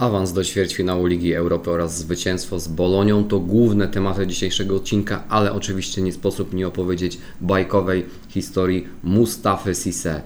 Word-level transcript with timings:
Awans 0.00 0.32
do 0.32 0.44
ćwierćfinału 0.44 1.06
Ligi 1.06 1.34
Europy 1.34 1.70
oraz 1.70 1.98
zwycięstwo 1.98 2.60
z 2.60 2.68
Bolonią 2.68 3.24
to 3.24 3.40
główne 3.40 3.88
tematy 3.88 4.26
dzisiejszego 4.26 4.76
odcinka, 4.76 5.24
ale 5.28 5.52
oczywiście 5.52 6.02
nie 6.02 6.12
sposób 6.12 6.54
nie 6.54 6.68
opowiedzieć 6.68 7.18
bajkowej 7.40 8.06
historii 8.28 8.86
Mustafy 9.02 9.74
Sisse. 9.74 10.22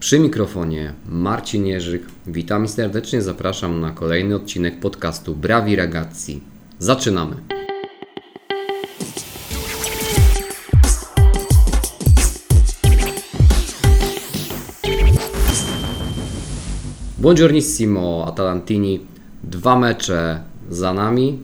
Przy 0.00 0.18
mikrofonie 0.18 0.92
Marcin 1.08 1.66
Jerzyk. 1.66 2.02
Witam 2.26 2.64
i 2.64 2.68
serdecznie 2.68 3.22
zapraszam 3.22 3.80
na 3.80 3.90
kolejny 3.90 4.34
odcinek 4.34 4.80
podcastu 4.80 5.34
Brawi 5.34 5.76
Ragazzi. 5.76 6.40
Zaczynamy! 6.78 7.57
Buongiornissimo 17.28 18.24
Atalantini. 18.26 19.00
Dwa 19.44 19.78
mecze 19.78 20.40
za 20.70 20.92
nami. 20.92 21.38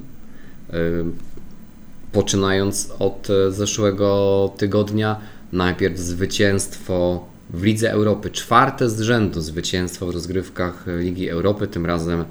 Poczynając 2.12 2.92
od 2.98 3.28
zeszłego 3.48 4.52
tygodnia, 4.56 5.20
najpierw 5.52 5.98
zwycięstwo 5.98 7.26
w 7.50 7.62
Lidze 7.62 7.90
Europy, 7.90 8.30
czwarte 8.30 8.90
z 8.90 9.00
rzędu 9.00 9.40
zwycięstwo 9.40 10.06
w 10.06 10.10
rozgrywkach 10.10 10.84
Ligi 10.98 11.28
Europy, 11.28 11.66
tym 11.66 11.86
razem 11.86 12.24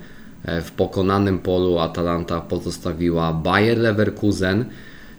e, 0.45 0.61
w 0.61 0.71
pokonanym 0.71 1.39
polu 1.39 1.79
Atalanta 1.79 2.41
pozostawiła 2.41 3.33
Bayer 3.33 3.77
Leverkusen. 3.77 4.65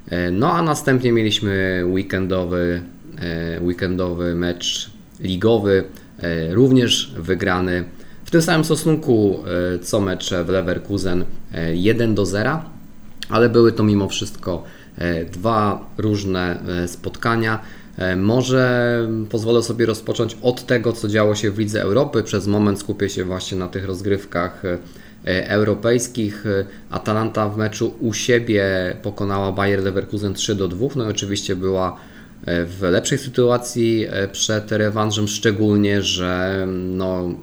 E, 0.08 0.30
no 0.30 0.52
a 0.52 0.62
następnie 0.62 1.12
mieliśmy 1.12 1.82
weekendowy, 1.86 2.82
e, 3.18 3.60
weekendowy 3.60 4.34
mecz 4.34 4.90
ligowy, 5.20 5.84
również 6.50 7.14
wygrany 7.18 7.84
tym 8.34 8.42
samym 8.42 8.64
stosunku 8.64 9.38
e, 9.74 9.78
co 9.78 10.00
mecze 10.00 10.44
w 10.44 10.48
Leverkusen 10.48 11.24
1 11.74 12.10
e, 12.10 12.14
do 12.14 12.26
0, 12.26 12.62
ale 13.28 13.48
były 13.48 13.72
to 13.72 13.82
mimo 13.82 14.08
wszystko 14.08 14.64
e, 14.98 15.24
dwa 15.24 15.90
różne 15.98 16.58
spotkania. 16.86 17.60
Może 18.16 19.08
pozwolę 19.30 19.62
sobie 19.62 19.86
rozpocząć 19.86 20.36
od 20.42 20.66
tego, 20.66 20.92
co 20.92 21.08
działo 21.08 21.34
się 21.34 21.50
w 21.50 21.58
Lidze 21.58 21.82
Europy. 21.82 22.22
Przez 22.22 22.46
moment 22.46 22.78
skupię 22.80 23.08
się 23.08 23.24
właśnie 23.24 23.58
na 23.58 23.68
tych 23.68 23.84
rozgrywkach 23.84 24.62
europejskich. 25.24 26.44
Atalanta 26.90 27.48
w 27.48 27.56
meczu 27.56 27.94
u 28.00 28.12
siebie 28.12 28.64
pokonała 29.02 29.52
Bayer 29.52 29.82
Leverkusen 29.82 30.34
3 30.34 30.54
do 30.54 30.68
2. 30.68 30.86
No 30.96 31.04
i 31.04 31.10
oczywiście 31.10 31.56
była 31.56 31.96
w 32.46 32.78
lepszej 32.82 33.18
sytuacji 33.18 34.06
przed 34.32 34.72
rewanżem, 34.72 35.28
szczególnie, 35.28 36.02
że 36.02 36.64
no, 36.68 37.34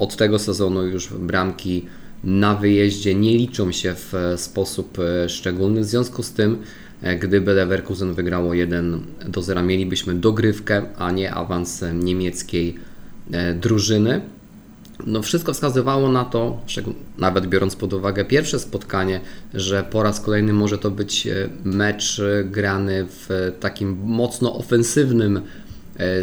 od 0.00 0.16
tego 0.16 0.38
sezonu 0.38 0.86
już 0.86 1.08
bramki 1.08 1.86
na 2.24 2.54
wyjeździe 2.54 3.14
nie 3.14 3.38
liczą 3.38 3.72
się 3.72 3.94
w 3.94 4.14
sposób 4.36 4.98
e, 4.98 5.28
szczególny. 5.28 5.80
W 5.80 5.84
związku 5.84 6.22
z 6.22 6.32
tym, 6.32 6.58
e, 7.02 7.16
gdyby 7.16 7.54
Leverkusen 7.54 8.14
wygrało 8.14 8.54
1 8.54 9.00
do 9.28 9.42
0, 9.42 9.62
mielibyśmy 9.62 10.14
dogrywkę, 10.14 10.82
a 10.98 11.10
nie 11.10 11.34
awans 11.34 11.84
niemieckiej 11.94 12.74
e, 13.32 13.54
drużyny. 13.54 14.20
No 15.06 15.22
wszystko 15.22 15.52
wskazywało 15.52 16.08
na 16.08 16.24
to, 16.24 16.62
nawet 17.18 17.46
biorąc 17.46 17.76
pod 17.76 17.92
uwagę 17.92 18.24
pierwsze 18.24 18.58
spotkanie, 18.58 19.20
że 19.54 19.82
po 19.82 20.02
raz 20.02 20.20
kolejny 20.20 20.52
może 20.52 20.78
to 20.78 20.90
być 20.90 21.28
mecz 21.64 22.20
grany 22.44 23.06
w 23.08 23.52
takim 23.60 23.98
mocno 24.04 24.54
ofensywnym 24.54 25.40
E, 25.40 25.69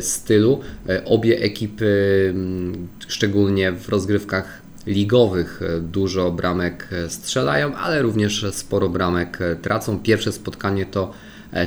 stylu. 0.02 0.60
E, 0.90 1.06
obie 1.06 1.40
ekipy, 1.40 2.28
mm, 2.30 2.88
szczególnie 3.08 3.72
w 3.72 3.90
rozgrywkach 3.90 4.62
ligowych, 4.88 5.62
e, 5.62 5.80
dużo 5.80 6.32
bramek 6.32 6.90
strzelają, 7.08 7.76
ale 7.76 8.02
również 8.02 8.46
sporo 8.52 8.90
bramek 8.90 9.40
tracą. 9.62 10.00
Pierwsze 10.00 10.32
spotkanie 10.32 10.86
to, 10.86 11.12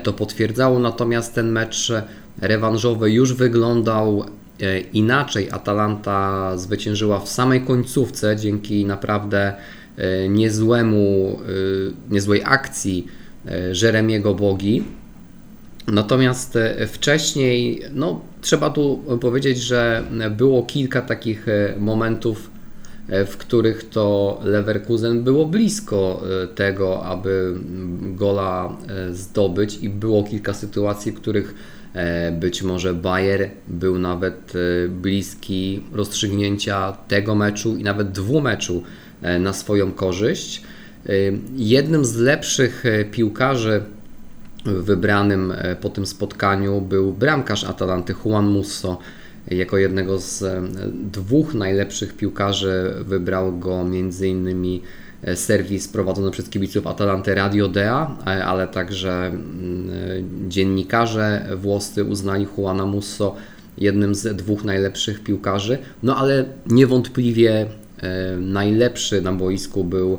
to 0.02 0.12
potwierdzało, 0.12 0.78
natomiast 0.78 1.34
ten 1.34 1.52
mecz 1.52 1.92
rewanżowy 2.40 3.10
już 3.10 3.34
wyglądał 3.34 4.24
inaczej. 4.92 5.50
Atalanta 5.50 6.52
zwyciężyła 6.58 7.20
w 7.20 7.28
samej 7.28 7.60
końcówce 7.60 8.36
dzięki 8.36 8.84
naprawdę 8.84 9.54
niezłemu, 10.28 11.38
niezłej 12.10 12.42
akcji 12.44 13.06
Jeremiego 13.82 14.34
Bogi 14.34 14.84
Natomiast 15.92 16.56
e, 16.56 16.86
wcześniej, 16.86 17.82
no, 17.94 18.20
trzeba 18.40 18.70
tu 18.70 19.02
powiedzieć, 19.20 19.58
że 19.58 20.04
było 20.36 20.62
kilka 20.62 21.02
takich 21.02 21.48
e, 21.48 21.74
momentów, 21.78 22.50
e, 23.08 23.24
w 23.24 23.36
których 23.36 23.88
to 23.88 24.38
Leverkusen 24.44 25.24
było 25.24 25.46
blisko 25.46 26.22
tego, 26.54 27.04
aby 27.04 27.54
gola 28.02 28.76
zdobyć, 29.10 29.78
i 29.82 29.88
było 29.88 30.24
kilka 30.24 30.54
sytuacji, 30.54 31.12
w 31.12 31.14
których 31.14 31.54
być 32.32 32.62
może 32.62 32.94
Bayer 32.94 33.50
był 33.68 33.98
nawet 33.98 34.52
bliski 34.88 35.82
rozstrzygnięcia 35.92 36.92
tego 36.92 37.34
meczu 37.34 37.76
i 37.76 37.82
nawet 37.82 38.12
dwóch 38.12 38.42
meczu 38.42 38.82
na 39.40 39.52
swoją 39.52 39.92
korzyść. 39.92 40.62
Jednym 41.56 42.04
z 42.04 42.16
lepszych 42.16 42.84
piłkarzy 43.10 43.82
wybranym 44.64 45.52
e, 45.52 45.76
po 45.76 45.88
tym 45.88 46.06
spotkaniu 46.06 46.80
był 46.80 47.12
bramkarz 47.12 47.64
Atalanty 47.64 48.14
Juan 48.24 48.46
Musso. 48.46 48.98
Jako 49.50 49.78
jednego 49.78 50.18
z 50.18 50.42
e, 50.42 50.62
dwóch 50.92 51.54
najlepszych 51.54 52.16
piłkarzy 52.16 52.94
wybrał 53.00 53.58
go 53.58 53.80
m.in. 53.80 54.80
E, 55.22 55.36
serwis 55.36 55.88
prowadzony 55.88 56.30
przez 56.30 56.48
kibiców 56.48 56.86
Atalanty 56.86 57.34
Radio 57.34 57.68
Dea, 57.68 58.16
ale 58.24 58.68
także 58.68 59.26
mm, 59.26 60.48
dziennikarze 60.48 61.46
włoscy 61.56 62.04
uznali 62.04 62.46
Juana 62.58 62.86
Musso 62.86 63.36
jednym 63.78 64.14
z 64.14 64.36
dwóch 64.36 64.64
najlepszych 64.64 65.22
piłkarzy. 65.22 65.78
No 66.02 66.16
ale 66.16 66.44
niewątpliwie 66.66 67.66
najlepszy 68.40 69.22
na 69.22 69.32
boisku 69.32 69.84
był 69.84 70.18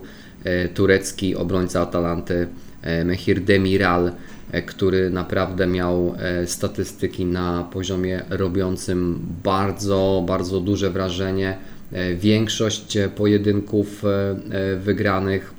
turecki 0.74 1.36
obrońca 1.36 1.82
Atalanty 1.82 2.48
Mehir 3.06 3.42
Demiral, 3.44 4.12
który 4.66 5.10
naprawdę 5.10 5.68
miał 5.68 6.16
e, 6.18 6.48
statystyki 6.48 7.26
na 7.26 7.64
poziomie 7.74 8.22
robiącym 8.30 9.20
bardzo, 9.44 10.24
bardzo 10.28 10.60
duże 10.60 10.90
wrażenie. 10.90 11.58
E, 11.92 12.16
większość 12.16 12.98
pojedynków 13.16 14.04
wygranych, 14.78 15.54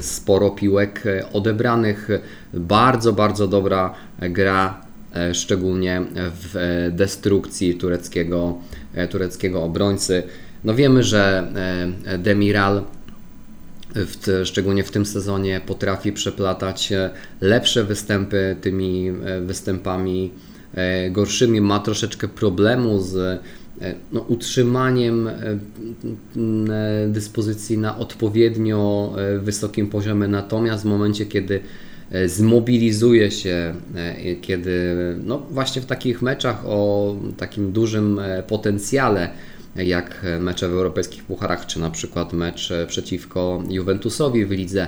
sporo 0.00 0.50
piłek 0.50 1.04
odebranych, 1.32 2.08
bardzo, 2.54 3.12
bardzo 3.12 3.48
dobra 3.48 3.94
gra, 4.20 4.80
szczególnie 5.32 6.02
w 6.14 6.88
destrukcji 6.92 7.74
tureckiego, 7.74 8.58
tureckiego 9.10 9.62
obrońcy. 9.62 10.22
No 10.64 10.74
wiemy, 10.74 11.02
że 11.02 11.52
Demiral 12.18 12.82
w, 13.94 14.42
szczególnie 14.44 14.84
w 14.84 14.90
tym 14.90 15.06
sezonie 15.06 15.60
potrafi 15.66 16.12
przeplatać 16.12 16.92
e, 16.92 17.10
lepsze 17.40 17.84
występy 17.84 18.56
tymi 18.60 19.08
e, 19.08 19.40
występami 19.40 20.30
e, 20.74 21.10
gorszymi. 21.10 21.60
Ma 21.60 21.78
troszeczkę 21.78 22.28
problemu 22.28 23.00
z 23.00 23.40
no, 24.12 24.20
utrzymaniem 24.20 25.30
dyspozycji 27.08 27.78
na 27.78 27.98
odpowiednio 27.98 29.14
wysokim 29.40 29.90
poziomie, 29.90 30.28
natomiast 30.28 30.82
w 30.82 30.86
momencie, 30.86 31.26
kiedy 31.26 31.60
zmobilizuje 32.26 33.30
się, 33.30 33.74
kiedy 34.40 34.96
no 35.24 35.38
właśnie 35.50 35.82
w 35.82 35.86
takich 35.86 36.22
meczach 36.22 36.66
o 36.66 37.16
takim 37.36 37.72
dużym 37.72 38.20
potencjale 38.46 39.28
jak 39.76 40.26
mecze 40.40 40.68
w 40.68 40.72
europejskich 40.72 41.24
pucharach, 41.24 41.66
czy 41.66 41.80
na 41.80 41.90
przykład 41.90 42.32
mecz 42.32 42.72
przeciwko 42.86 43.62
Juventusowi 43.70 44.46
w 44.46 44.50
lidze, 44.50 44.86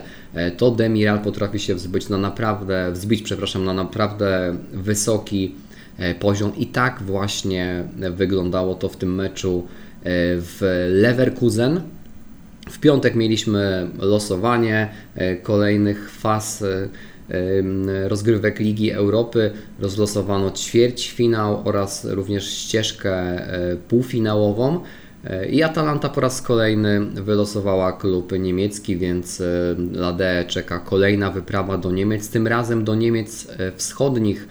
to 0.56 0.70
Demiral 0.70 1.18
potrafi 1.18 1.58
się 1.58 1.74
wzbyć 1.74 2.08
na 2.08 2.18
naprawdę, 2.18 2.92
wzbić, 2.92 3.22
przepraszam, 3.22 3.64
na 3.64 3.72
naprawdę 3.72 4.56
wysoki 4.72 5.54
e, 5.98 6.14
poziom 6.14 6.56
i 6.56 6.66
tak 6.66 7.02
właśnie 7.02 7.84
wyglądało 7.98 8.74
to 8.74 8.88
w 8.88 8.96
tym 8.96 9.14
meczu 9.14 9.66
e, 9.66 10.02
w 10.38 10.86
Leverkusen. 10.90 11.80
W 12.70 12.78
piątek 12.78 13.14
mieliśmy 13.14 13.90
losowanie 13.98 14.88
e, 15.14 15.36
kolejnych 15.36 16.10
faz 16.10 16.64
rozgrywek 18.08 18.60
Ligi 18.60 18.90
Europy 18.90 19.50
rozlosowano 19.80 20.50
ćwierćfinał 20.50 21.62
oraz 21.64 22.04
również 22.04 22.50
ścieżkę 22.50 23.12
e, 23.12 23.76
półfinałową. 23.76 24.80
E, 25.24 25.46
I 25.48 25.62
Atalanta 25.62 26.08
po 26.08 26.20
raz 26.20 26.42
kolejny 26.42 27.00
wylosowała 27.00 27.92
klub 27.92 28.32
niemiecki, 28.38 28.96
więc 28.96 29.40
e, 29.40 29.44
Lade 29.92 30.44
czeka 30.48 30.78
kolejna 30.78 31.30
wyprawa 31.30 31.78
do 31.78 31.90
Niemiec, 31.90 32.30
tym 32.30 32.46
razem 32.46 32.84
do 32.84 32.94
Niemiec 32.94 33.48
wschodnich, 33.76 34.48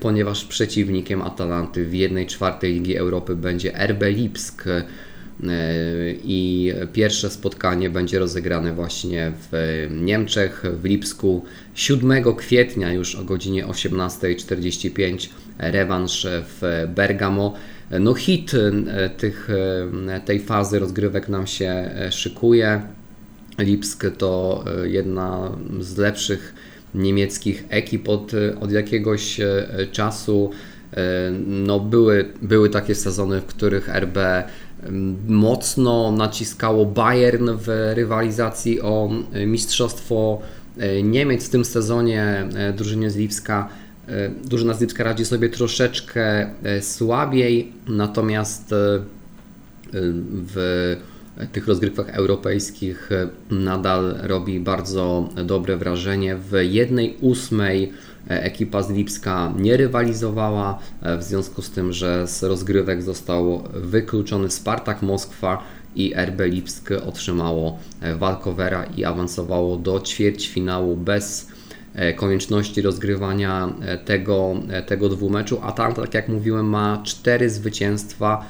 ponieważ 0.00 0.44
przeciwnikiem 0.44 1.22
Atalanty 1.22 1.84
w 1.84 1.94
1 1.94 2.26
czwartej 2.26 2.72
Ligi 2.72 2.96
Europy 2.96 3.36
będzie 3.36 3.72
RB 3.86 4.02
Lipsk. 4.02 4.64
I 6.24 6.72
pierwsze 6.92 7.30
spotkanie 7.30 7.90
będzie 7.90 8.18
rozegrane 8.18 8.72
właśnie 8.72 9.32
w 9.52 9.86
Niemczech, 9.90 10.64
w 10.82 10.84
Lipsku 10.84 11.44
7 11.74 12.34
kwietnia 12.36 12.92
już 12.92 13.14
o 13.14 13.24
godzinie 13.24 13.66
18.45 13.66 15.28
rewanż 15.58 16.26
w 16.30 16.86
Bergamo. 16.94 17.54
No 18.00 18.14
hit 18.14 18.52
tych, 19.16 19.48
tej 20.24 20.40
fazy 20.40 20.78
rozgrywek 20.78 21.28
nam 21.28 21.46
się 21.46 21.90
szykuje. 22.10 22.82
Lipsk 23.58 24.06
to 24.18 24.64
jedna 24.84 25.58
z 25.80 25.96
lepszych 25.96 26.54
niemieckich 26.94 27.64
ekip 27.68 28.08
od, 28.08 28.32
od 28.60 28.72
jakiegoś 28.72 29.40
czasu. 29.92 30.50
No 31.46 31.80
były, 31.80 32.24
były 32.42 32.70
takie 32.70 32.94
sezony, 32.94 33.40
w 33.40 33.46
których 33.46 33.88
RB 33.88 34.18
mocno 35.28 36.12
naciskało 36.12 36.86
Bayern 36.86 37.50
w 37.56 37.92
rywalizacji 37.94 38.80
o 38.80 39.10
e, 39.32 39.46
mistrzostwo 39.46 40.40
e, 40.78 41.02
Niemiec. 41.02 41.46
W 41.46 41.50
tym 41.50 41.64
sezonie 41.64 42.48
e, 42.56 42.72
drużynie 42.72 43.10
z 43.10 43.16
Lipska 43.16 43.68
drużyna 44.44 44.74
z 44.74 44.80
Lipska 44.80 45.04
radzi 45.04 45.24
sobie 45.24 45.48
troszeczkę 45.48 46.50
słabiej, 46.80 47.72
natomiast 47.88 48.74
w 50.52 50.96
tych 51.52 51.68
rozgrywkach 51.68 52.08
europejskich 52.10 53.10
nadal 53.50 54.14
robi 54.22 54.60
bardzo 54.60 55.28
dobre 55.44 55.76
wrażenie. 55.76 56.36
W 56.36 56.52
jednej 56.62 57.16
ósmej 57.20 57.92
E, 57.92 58.07
ekipa 58.28 58.82
z 58.82 58.90
Lipska 58.90 59.52
nie 59.56 59.76
rywalizowała, 59.76 60.78
e, 61.02 61.16
w 61.18 61.22
związku 61.22 61.62
z 61.62 61.70
tym, 61.70 61.92
że 61.92 62.26
z 62.26 62.42
rozgrywek 62.42 63.02
został 63.02 63.62
wykluczony 63.74 64.50
Spartak 64.50 65.02
Moskwa 65.02 65.62
i 65.96 66.14
RB 66.14 66.40
Lipsk 66.40 66.90
otrzymało 67.06 67.78
e, 68.00 68.16
walkowera 68.16 68.84
i 68.84 69.04
awansowało 69.04 69.76
do 69.76 70.00
ćwierćfinału 70.00 70.96
bez 70.96 71.48
konieczności 72.16 72.82
rozgrywania 72.82 73.72
tego, 74.04 74.54
tego 74.86 75.08
dwumeczu. 75.08 75.60
Atalanta, 75.62 76.02
tak 76.02 76.14
jak 76.14 76.28
mówiłem, 76.28 76.66
ma 76.66 77.02
cztery 77.04 77.50
zwycięstwa 77.50 78.44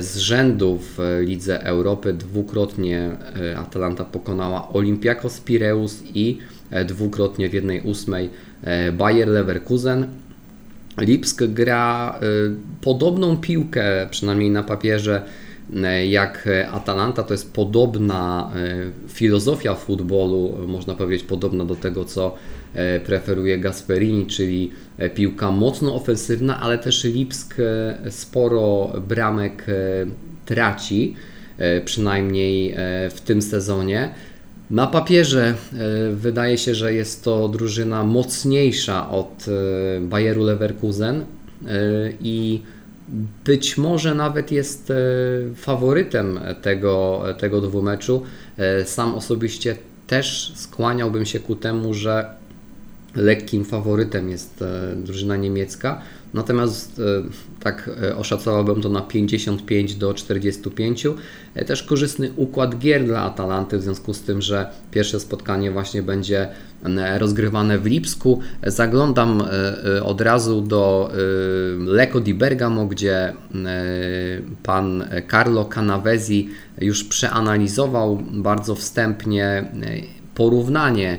z 0.00 0.16
rzędu 0.16 0.78
w 0.78 0.98
Lidze 1.20 1.64
Europy. 1.64 2.12
Dwukrotnie 2.12 3.10
Atalanta 3.56 4.04
pokonała 4.04 4.68
Olympiakos 4.68 5.40
Pireus 5.40 6.02
i 6.14 6.38
dwukrotnie 6.86 7.48
w 7.48 7.52
jednej 7.52 7.80
ósmej 7.80 8.30
E, 8.30 8.51
Bayer 8.92 9.28
Leverkusen. 9.28 10.06
Lipsk 10.98 11.42
gra 11.42 12.18
e, 12.22 12.26
podobną 12.80 13.36
piłkę, 13.36 14.06
przynajmniej 14.10 14.50
na 14.50 14.62
papierze, 14.62 15.22
e, 15.76 16.06
jak 16.06 16.48
Atalanta. 16.72 17.22
To 17.22 17.34
jest 17.34 17.52
podobna 17.52 18.50
filozofia 19.08 19.74
futbolu, 19.74 20.58
można 20.66 20.94
powiedzieć, 20.94 21.26
podobna 21.26 21.64
do 21.64 21.74
tego, 21.74 22.04
co 22.04 22.34
preferuje 23.04 23.58
Gasperini, 23.58 24.26
czyli 24.26 24.70
piłka 25.14 25.50
mocno 25.50 25.94
ofensywna, 25.94 26.60
ale 26.60 26.78
też 26.78 27.04
Lipsk 27.04 27.56
sporo 28.10 28.92
bramek 29.08 29.66
traci, 30.46 31.16
przynajmniej 31.84 32.74
w 33.10 33.20
tym 33.24 33.42
sezonie. 33.42 34.14
Na 34.72 34.86
papierze 34.86 35.44
e, 35.48 35.54
wydaje 36.14 36.58
się, 36.58 36.74
że 36.74 36.94
jest 36.94 37.24
to 37.24 37.48
drużyna 37.48 38.04
mocniejsza 38.04 39.10
od 39.10 39.46
e, 39.48 40.00
Bayeru 40.00 40.44
Leverkusen 40.44 41.20
e, 41.20 41.24
i 42.20 42.62
być 43.44 43.78
może 43.78 44.14
nawet 44.14 44.52
jest 44.52 44.92
faworytem 45.54 46.40
tego, 46.62 47.24
tego 47.38 47.60
dwumeczu. 47.60 48.22
Sam 48.84 49.14
osobiście 49.14 49.76
też 50.06 50.52
skłaniałbym 50.56 51.26
się 51.26 51.40
ku 51.40 51.56
temu, 51.56 51.94
że 51.94 52.26
lekkim 53.16 53.64
faworytem 53.64 54.30
jest 54.30 54.64
drużyna 54.96 55.36
niemiecka. 55.36 56.02
Natomiast 56.34 56.98
e, 56.98 57.02
tak 57.62 57.90
e, 58.02 58.16
oszacowałbym 58.16 58.82
to 58.82 58.88
na 58.88 59.00
55 59.00 59.94
do 59.94 60.14
45. 60.14 61.06
E, 61.54 61.64
też 61.64 61.82
korzystny 61.82 62.30
układ 62.36 62.78
gier 62.78 63.04
dla 63.04 63.22
Atalanty, 63.22 63.78
w 63.78 63.82
związku 63.82 64.14
z 64.14 64.22
tym, 64.22 64.42
że 64.42 64.66
pierwsze 64.90 65.20
spotkanie 65.20 65.70
właśnie 65.70 66.02
będzie 66.02 66.48
rozgrywane 67.18 67.78
w 67.78 67.86
Lipsku. 67.86 68.40
Zaglądam 68.66 69.42
od 70.02 70.20
razu 70.20 70.60
do 70.60 71.12
Lecco 71.86 72.20
di 72.20 72.34
Bergamo, 72.34 72.86
gdzie 72.86 73.32
pan 74.62 75.04
Carlo 75.30 75.64
Canavesi 75.64 76.48
już 76.80 77.04
przeanalizował 77.04 78.22
bardzo 78.32 78.74
wstępnie 78.74 79.64
porównanie 80.34 81.18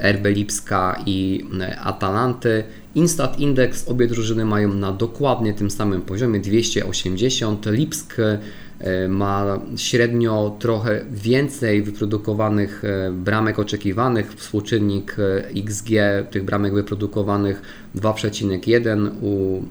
RB 0.00 0.24
Lipska 0.26 1.02
i 1.06 1.44
Atalanty. 1.84 2.64
Instat 2.94 3.40
Index 3.40 3.88
obie 3.88 4.06
drużyny 4.06 4.44
mają 4.44 4.74
na 4.74 4.92
dokładnie 4.92 5.54
tym 5.54 5.70
samym 5.70 6.02
poziomie 6.02 6.40
280. 6.40 7.66
Lipsk 7.66 8.16
e, 8.18 9.08
ma 9.08 9.60
średnio 9.76 10.56
trochę 10.58 11.04
więcej 11.10 11.82
wyprodukowanych 11.82 12.84
e, 12.84 13.12
bramek 13.12 13.58
oczekiwanych. 13.58 14.34
Współczynnik 14.34 15.16
e, 15.18 15.48
XG 15.48 15.88
tych 16.30 16.44
bramek 16.44 16.74
wyprodukowanych 16.74 17.62
2,1 17.96 19.10
u 19.22 19.62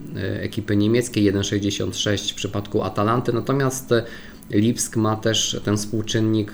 ekipy 0.41 0.75
niemieckiej, 0.75 1.33
1,66 1.33 2.31
w 2.31 2.35
przypadku 2.35 2.83
Atalanty. 2.83 3.33
Natomiast 3.33 3.94
Lipsk 4.53 4.95
ma 4.95 5.15
też 5.15 5.62
ten 5.65 5.77
współczynnik 5.77 6.53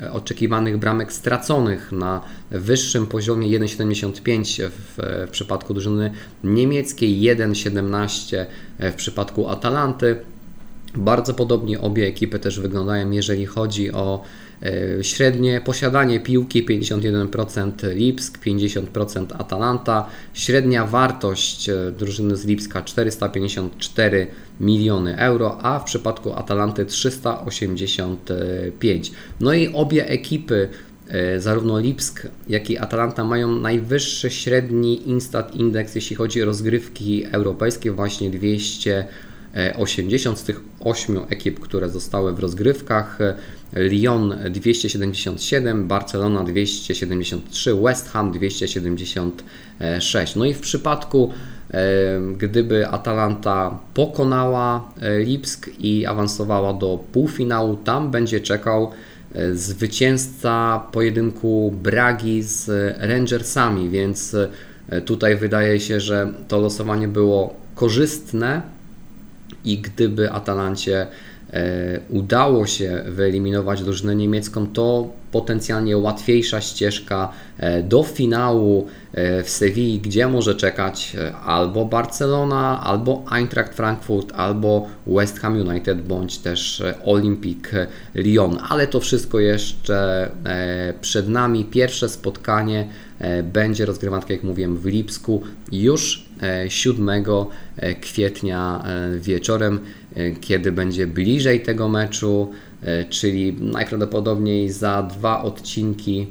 e, 0.00 0.12
oczekiwanych 0.12 0.76
bramek 0.76 1.12
straconych 1.12 1.92
na 1.92 2.20
wyższym 2.50 3.06
poziomie 3.06 3.60
1,75 3.60 4.70
w, 4.70 5.28
przypadku 5.30 5.74
drużyny 5.74 6.10
niemieckiej, 6.44 7.20
1,17 7.20 8.46
w 8.80 8.94
przypadku 8.94 9.48
Atalanty. 9.48 10.16
Bardzo 10.94 11.34
podobnie 11.34 11.80
obie 11.80 12.06
ekipy 12.06 12.38
też 12.38 12.60
wyglądają, 12.60 13.10
jeżeli 13.10 13.46
chodzi 13.46 13.92
o 13.92 14.22
średnie 15.02 15.60
posiadanie 15.60 16.20
piłki 16.20 16.66
51% 16.66 17.94
Lipsk, 17.94 18.38
50% 18.38 19.26
Atalanta. 19.38 20.06
Średnia 20.34 20.86
wartość 20.86 21.68
e, 21.68 21.92
drużyny 21.98 22.36
z 22.36 22.46
Lipska 22.46 22.82
454 22.82 24.26
miliony 24.60 25.18
euro, 25.18 25.58
a 25.62 25.78
w 25.78 25.84
przypadku 25.84 26.32
Atalanty 26.32 26.86
385. 26.86 29.12
No 29.40 29.54
i 29.54 29.68
obie 29.68 30.08
ekipy 30.08 30.68
e, 31.08 31.40
zarówno 31.40 31.78
Lipsk, 31.78 32.26
jak 32.48 32.70
i 32.70 32.78
Atalanta 32.78 33.24
mają 33.24 33.58
najwyższy 33.58 34.30
średni 34.30 35.08
Instat 35.08 35.54
Index, 35.54 35.94
jeśli 35.94 36.16
chodzi 36.16 36.42
o 36.42 36.46
rozgrywki 36.46 37.24
europejskie, 37.32 37.92
właśnie 37.92 38.30
200 38.30 39.08
80 39.76 40.38
z 40.38 40.42
tych 40.42 40.60
8 40.80 41.18
ekip, 41.28 41.60
które 41.60 41.88
zostały 41.88 42.32
w 42.32 42.38
rozgrywkach. 42.38 43.18
Lyon 43.72 44.34
277, 44.50 45.88
Barcelona 45.88 46.44
273, 46.44 47.74
West 47.74 48.08
Ham 48.08 48.32
276. 48.32 50.36
No 50.36 50.44
i 50.44 50.54
w 50.54 50.60
przypadku 50.60 51.32
gdyby 52.36 52.88
Atalanta 52.88 53.78
pokonała 53.94 54.92
e, 55.00 55.18
Lipsk 55.18 55.70
i 55.78 56.06
awansowała 56.06 56.72
do 56.72 57.04
półfinału, 57.12 57.76
tam 57.76 58.10
będzie 58.10 58.40
czekał 58.40 58.90
e, 59.34 59.54
zwycięzca 59.54 60.82
pojedynku 60.92 61.74
Bragi 61.82 62.42
z 62.42 62.70
Rangersami, 62.98 63.90
więc 63.90 64.36
e, 64.88 65.00
tutaj 65.00 65.36
wydaje 65.36 65.80
się, 65.80 66.00
że 66.00 66.32
to 66.48 66.60
losowanie 66.60 67.08
było 67.08 67.54
korzystne 67.74 68.62
i 69.64 69.78
gdyby 69.78 70.32
Atalancie 70.32 71.06
e, 71.52 72.00
udało 72.08 72.66
się 72.66 73.02
wyeliminować 73.06 73.82
drużynę 73.82 74.16
niemiecką, 74.16 74.66
to 74.66 75.08
potencjalnie 75.32 75.96
łatwiejsza 75.96 76.60
ścieżka 76.60 77.32
e, 77.58 77.82
do 77.82 78.02
finału 78.02 78.86
e, 79.12 79.42
w 79.42 79.50
Sewilli, 79.50 80.00
gdzie 80.00 80.28
może 80.28 80.54
czekać 80.54 81.16
albo 81.44 81.84
Barcelona, 81.84 82.80
albo 82.84 83.24
Eintracht 83.32 83.74
Frankfurt, 83.74 84.32
albo 84.34 84.86
West 85.06 85.38
Ham 85.38 85.60
United, 85.68 86.02
bądź 86.02 86.38
też 86.38 86.82
Olympique 87.04 87.86
Lyon. 88.14 88.58
Ale 88.68 88.86
to 88.86 89.00
wszystko 89.00 89.40
jeszcze 89.40 90.30
przed 91.00 91.28
nami. 91.28 91.64
Pierwsze 91.64 92.08
spotkanie 92.08 92.88
będzie 93.42 93.86
rozgrywane, 93.86 94.22
tak 94.22 94.30
jak 94.30 94.42
mówiłem, 94.42 94.76
w 94.76 94.86
Lipsku 94.86 95.42
już 95.72 96.27
7 96.68 97.08
e, 97.76 97.94
kwietnia 97.94 98.84
e, 98.84 99.18
wieczorem, 99.18 99.80
e, 100.14 100.30
kiedy 100.30 100.72
będzie 100.72 101.06
bliżej 101.06 101.60
tego 101.60 101.88
meczu, 101.88 102.50
czyli 103.10 103.52
najprawdopodobniej 103.52 104.70
za 104.70 105.02
dwa 105.02 105.42
odcinki 105.42 106.26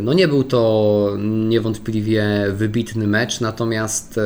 No 0.02 0.14
nie 0.14 0.28
był 0.28 0.44
to 0.44 1.18
niewątpliwie 1.48 2.26
wybitny 2.54 3.08
mecz, 3.08 3.42
natomiast 3.42 4.20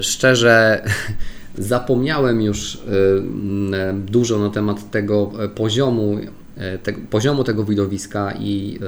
szczerze 0.00 0.84
zapomniałem 1.58 2.42
już 2.42 2.78
dużo 3.94 4.38
na 4.38 4.50
temat 4.50 4.90
tego 4.90 5.32
poziomu, 5.54 6.18
tego, 6.82 7.00
poziomu 7.10 7.44
tego 7.44 7.64
widowiska 7.64 8.32
i 8.40 8.78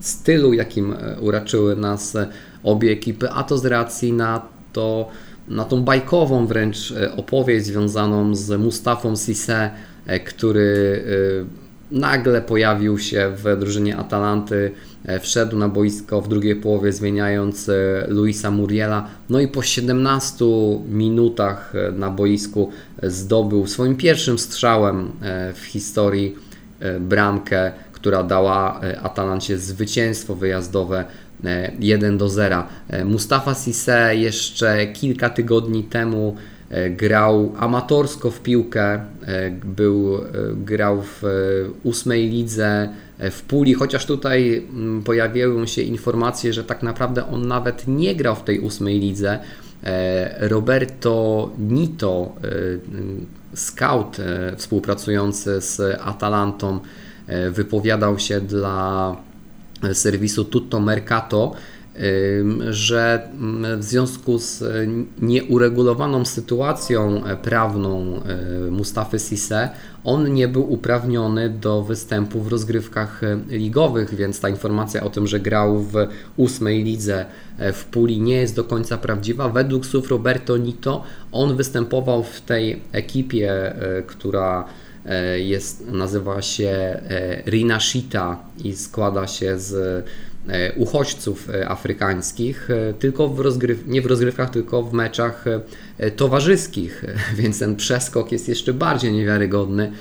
stylu, 0.00 0.52
jakim 0.52 0.94
uraczyły 1.20 1.76
nas 1.76 2.16
obie 2.62 2.92
ekipy, 2.92 3.30
a 3.30 3.42
to 3.42 3.58
z 3.58 3.66
racji 3.66 4.12
na 4.12 4.42
to, 4.72 5.08
na 5.50 5.64
tą 5.64 5.82
bajkową 5.82 6.46
wręcz 6.46 6.94
opowieść 7.16 7.66
związaną 7.66 8.34
z 8.34 8.60
Mustafą 8.60 9.16
Sisse, 9.16 9.70
który 10.26 11.02
nagle 11.90 12.42
pojawił 12.42 12.98
się 12.98 13.32
w 13.36 13.56
drużynie 13.60 13.96
Atalanty, 13.96 14.70
wszedł 15.20 15.56
na 15.56 15.68
boisko 15.68 16.20
w 16.20 16.28
drugiej 16.28 16.56
połowie 16.56 16.92
zmieniając 16.92 17.70
Luisa 18.08 18.50
Muriela, 18.50 19.08
no 19.30 19.40
i 19.40 19.48
po 19.48 19.62
17 19.62 20.44
minutach 20.88 21.72
na 21.92 22.10
boisku 22.10 22.70
zdobył 23.02 23.66
swoim 23.66 23.96
pierwszym 23.96 24.38
strzałem 24.38 25.12
w 25.54 25.64
historii 25.64 26.36
bramkę, 27.00 27.72
która 27.92 28.22
dała 28.22 28.80
Atalancie 29.02 29.58
zwycięstwo 29.58 30.34
wyjazdowe 30.34 31.04
1 31.80 32.18
do 32.18 32.28
0. 32.28 32.62
Mustafa 33.04 33.54
Sisse 33.54 34.16
jeszcze 34.16 34.86
kilka 34.86 35.30
tygodni 35.30 35.84
temu 35.84 36.36
grał 36.90 37.52
amatorsko 37.58 38.30
w 38.30 38.40
piłkę, 38.40 39.00
był, 39.64 40.20
grał 40.56 41.02
w 41.02 41.22
ósmej 41.82 42.30
lidze 42.30 42.88
w 43.18 43.42
Puli, 43.42 43.74
chociaż 43.74 44.06
tutaj 44.06 44.66
pojawiły 45.04 45.68
się 45.68 45.82
informacje, 45.82 46.52
że 46.52 46.64
tak 46.64 46.82
naprawdę 46.82 47.26
on 47.26 47.48
nawet 47.48 47.88
nie 47.88 48.14
grał 48.14 48.36
w 48.36 48.44
tej 48.44 48.60
ósmej 48.60 49.00
lidze. 49.00 49.38
Roberto 50.38 51.50
Nito, 51.58 52.32
scout 53.54 54.16
współpracujący 54.56 55.60
z 55.60 56.00
Atalantą, 56.00 56.80
wypowiadał 57.50 58.18
się 58.18 58.40
dla 58.40 59.16
serwisu 59.92 60.44
Tutto 60.44 60.80
Mercato, 60.80 61.52
że 62.70 63.28
w 63.78 63.84
związku 63.84 64.38
z 64.38 64.64
nieuregulowaną 65.22 66.24
sytuacją 66.24 67.22
prawną 67.42 68.20
Mustafy 68.70 69.18
Sisse, 69.18 69.70
on 70.04 70.34
nie 70.34 70.48
był 70.48 70.72
uprawniony 70.72 71.50
do 71.50 71.82
występu 71.82 72.40
w 72.40 72.48
rozgrywkach 72.48 73.20
ligowych, 73.48 74.14
więc 74.14 74.40
ta 74.40 74.48
informacja 74.48 75.04
o 75.04 75.10
tym, 75.10 75.26
że 75.26 75.40
grał 75.40 75.82
w 75.82 75.94
ósmej 76.36 76.84
lidze 76.84 77.26
w 77.72 77.84
Puli 77.84 78.20
nie 78.20 78.36
jest 78.36 78.56
do 78.56 78.64
końca 78.64 78.98
prawdziwa. 78.98 79.48
Według 79.48 79.86
słów 79.86 80.10
Roberto 80.10 80.56
Nito, 80.56 81.02
on 81.32 81.56
występował 81.56 82.22
w 82.22 82.40
tej 82.40 82.82
ekipie, 82.92 83.74
która 84.06 84.64
jest, 85.36 85.86
nazywa 85.86 86.42
się 86.42 87.00
Rinashita 87.46 88.38
i 88.64 88.76
składa 88.76 89.26
się 89.26 89.58
z 89.58 90.04
uchodźców 90.76 91.48
afrykańskich, 91.66 92.68
tylko 92.98 93.28
w 93.28 93.40
rozgryw, 93.40 93.86
nie 93.86 94.02
w 94.02 94.06
rozgrywkach, 94.06 94.50
tylko 94.50 94.82
w 94.82 94.92
meczach 94.92 95.44
towarzyskich, 96.16 97.04
więc 97.38 97.58
ten 97.58 97.76
przeskok 97.76 98.32
jest 98.32 98.48
jeszcze 98.48 98.74
bardziej 98.74 99.12
niewiarygodny, 99.12 99.92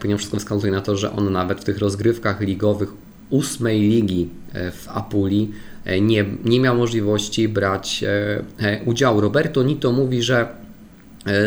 ponieważ 0.00 0.20
wszystko 0.20 0.38
wskazuje 0.38 0.72
na 0.72 0.80
to, 0.80 0.96
że 0.96 1.12
on 1.12 1.32
nawet 1.32 1.60
w 1.60 1.64
tych 1.64 1.78
rozgrywkach 1.78 2.40
ligowych 2.40 2.88
ósmej 3.30 3.80
ligi 3.80 4.28
w 4.54 4.88
Apuli 4.88 5.50
nie, 6.00 6.24
nie 6.44 6.60
miał 6.60 6.76
możliwości 6.76 7.48
brać 7.48 8.04
udziału. 8.84 9.20
Roberto 9.20 9.62
Nito 9.62 9.92
mówi, 9.92 10.22
że 10.22 10.59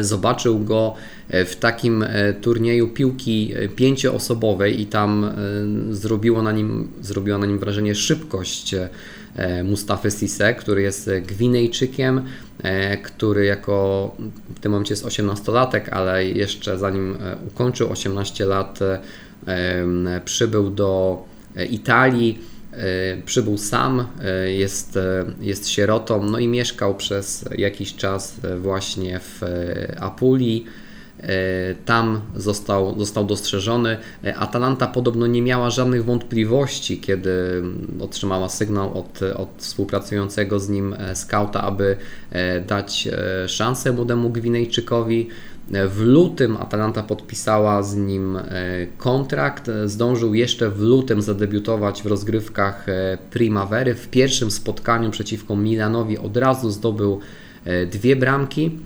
zobaczył 0.01 0.59
go 0.59 0.93
w 1.29 1.55
takim 1.55 2.05
turnieju 2.41 2.87
piłki 2.87 3.53
pięcioosobowej 3.75 4.81
i 4.81 4.85
tam 4.85 5.31
zrobiło 5.91 6.41
na 6.41 6.51
nim, 6.51 6.91
zrobiła 7.01 7.37
na 7.37 7.45
nim 7.45 7.59
wrażenie 7.59 7.95
szybkość 7.95 8.75
Mustafy 9.63 10.11
Sisse, 10.11 10.53
który 10.57 10.81
jest 10.81 11.09
Gwinejczykiem, 11.27 12.21
który 13.03 13.45
jako 13.45 14.15
w 14.55 14.59
tym 14.59 14.71
momencie 14.71 14.93
jest 14.93 15.05
18-latek, 15.05 15.89
ale 15.91 16.25
jeszcze 16.25 16.77
zanim 16.77 17.17
ukończył 17.47 17.91
18 17.91 18.45
lat 18.45 18.79
przybył 20.25 20.69
do 20.69 21.23
Italii 21.69 22.39
przybył 23.25 23.57
sam, 23.57 24.07
jest, 24.45 24.99
jest 25.41 25.69
sierotą, 25.69 26.23
no 26.23 26.39
i 26.39 26.47
mieszkał 26.47 26.95
przez 26.95 27.45
jakiś 27.57 27.95
czas 27.95 28.35
właśnie 28.59 29.19
w 29.19 29.41
Apulii. 29.99 30.65
Tam 31.85 32.21
został, 32.35 32.99
został 32.99 33.25
dostrzeżony. 33.25 33.97
Atalanta 34.35 34.87
podobno 34.87 35.27
nie 35.27 35.41
miała 35.41 35.69
żadnych 35.69 36.05
wątpliwości, 36.05 36.99
kiedy 36.99 37.31
otrzymała 37.99 38.49
sygnał 38.49 38.99
od, 38.99 39.21
od 39.21 39.49
współpracującego 39.57 40.59
z 40.59 40.69
nim 40.69 40.95
skauta, 41.13 41.61
aby 41.61 41.97
dać 42.67 43.07
szansę 43.47 43.91
młodemu 43.91 44.29
Gwinejczykowi. 44.29 45.29
W 45.67 46.01
lutym 46.01 46.57
Atalanta 46.57 47.03
podpisała 47.03 47.83
z 47.83 47.95
nim 47.95 48.37
kontrakt. 48.97 49.71
Zdążył 49.85 50.33
jeszcze 50.33 50.69
w 50.69 50.79
lutym 50.79 51.21
zadebiutować 51.21 52.03
w 52.03 52.05
rozgrywkach 52.05 52.85
Primavery. 53.31 53.95
W 53.95 54.07
pierwszym 54.07 54.51
spotkaniu 54.51 55.11
przeciwko 55.11 55.55
Milanowi 55.55 56.17
od 56.17 56.37
razu 56.37 56.71
zdobył 56.71 57.19
dwie 57.91 58.15
bramki 58.15 58.79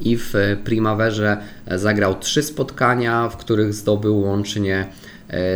i 0.00 0.16
w 0.16 0.32
Primaverze 0.64 1.36
zagrał 1.66 2.18
trzy 2.18 2.42
spotkania, 2.42 3.28
w 3.28 3.36
których 3.36 3.74
zdobył 3.74 4.20
łącznie 4.20 4.86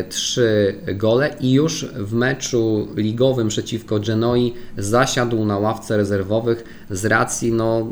trzy 0.08 0.74
gole 0.94 1.34
i 1.40 1.52
już 1.52 1.84
w 1.84 2.12
meczu 2.12 2.88
ligowym 2.96 3.48
przeciwko 3.48 4.00
Genoi 4.00 4.54
zasiadł 4.78 5.44
na 5.44 5.58
ławce 5.58 5.96
rezerwowych 5.96 6.84
z 6.90 7.04
racji 7.04 7.52
no, 7.52 7.86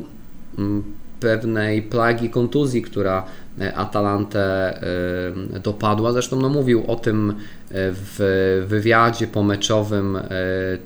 pewnej 1.21 1.83
plagi 1.83 2.31
kontuzji, 2.31 2.83
która 2.83 3.25
Atalantę 3.75 4.79
dopadła. 5.63 6.13
Zresztą 6.13 6.41
no, 6.41 6.49
mówił 6.49 6.85
o 6.87 6.97
tym 6.97 7.35
w 7.71 8.65
wywiadzie 8.69 9.27
pomeczowym 9.27 10.19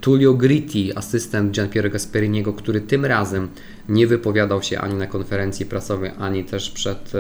Tullio 0.01 0.35
Gritti, 0.35 0.97
asystent 0.97 1.53
Gianpiero 1.53 1.91
Gasperiniego, 1.91 2.53
który 2.53 2.81
tym 2.81 3.05
razem 3.05 3.49
nie 3.89 4.07
wypowiadał 4.07 4.63
się 4.63 4.79
ani 4.79 4.95
na 4.95 5.07
konferencji 5.07 5.67
prasowej, 5.67 6.11
ani 6.19 6.45
też 6.45 6.71
przed 6.71 7.13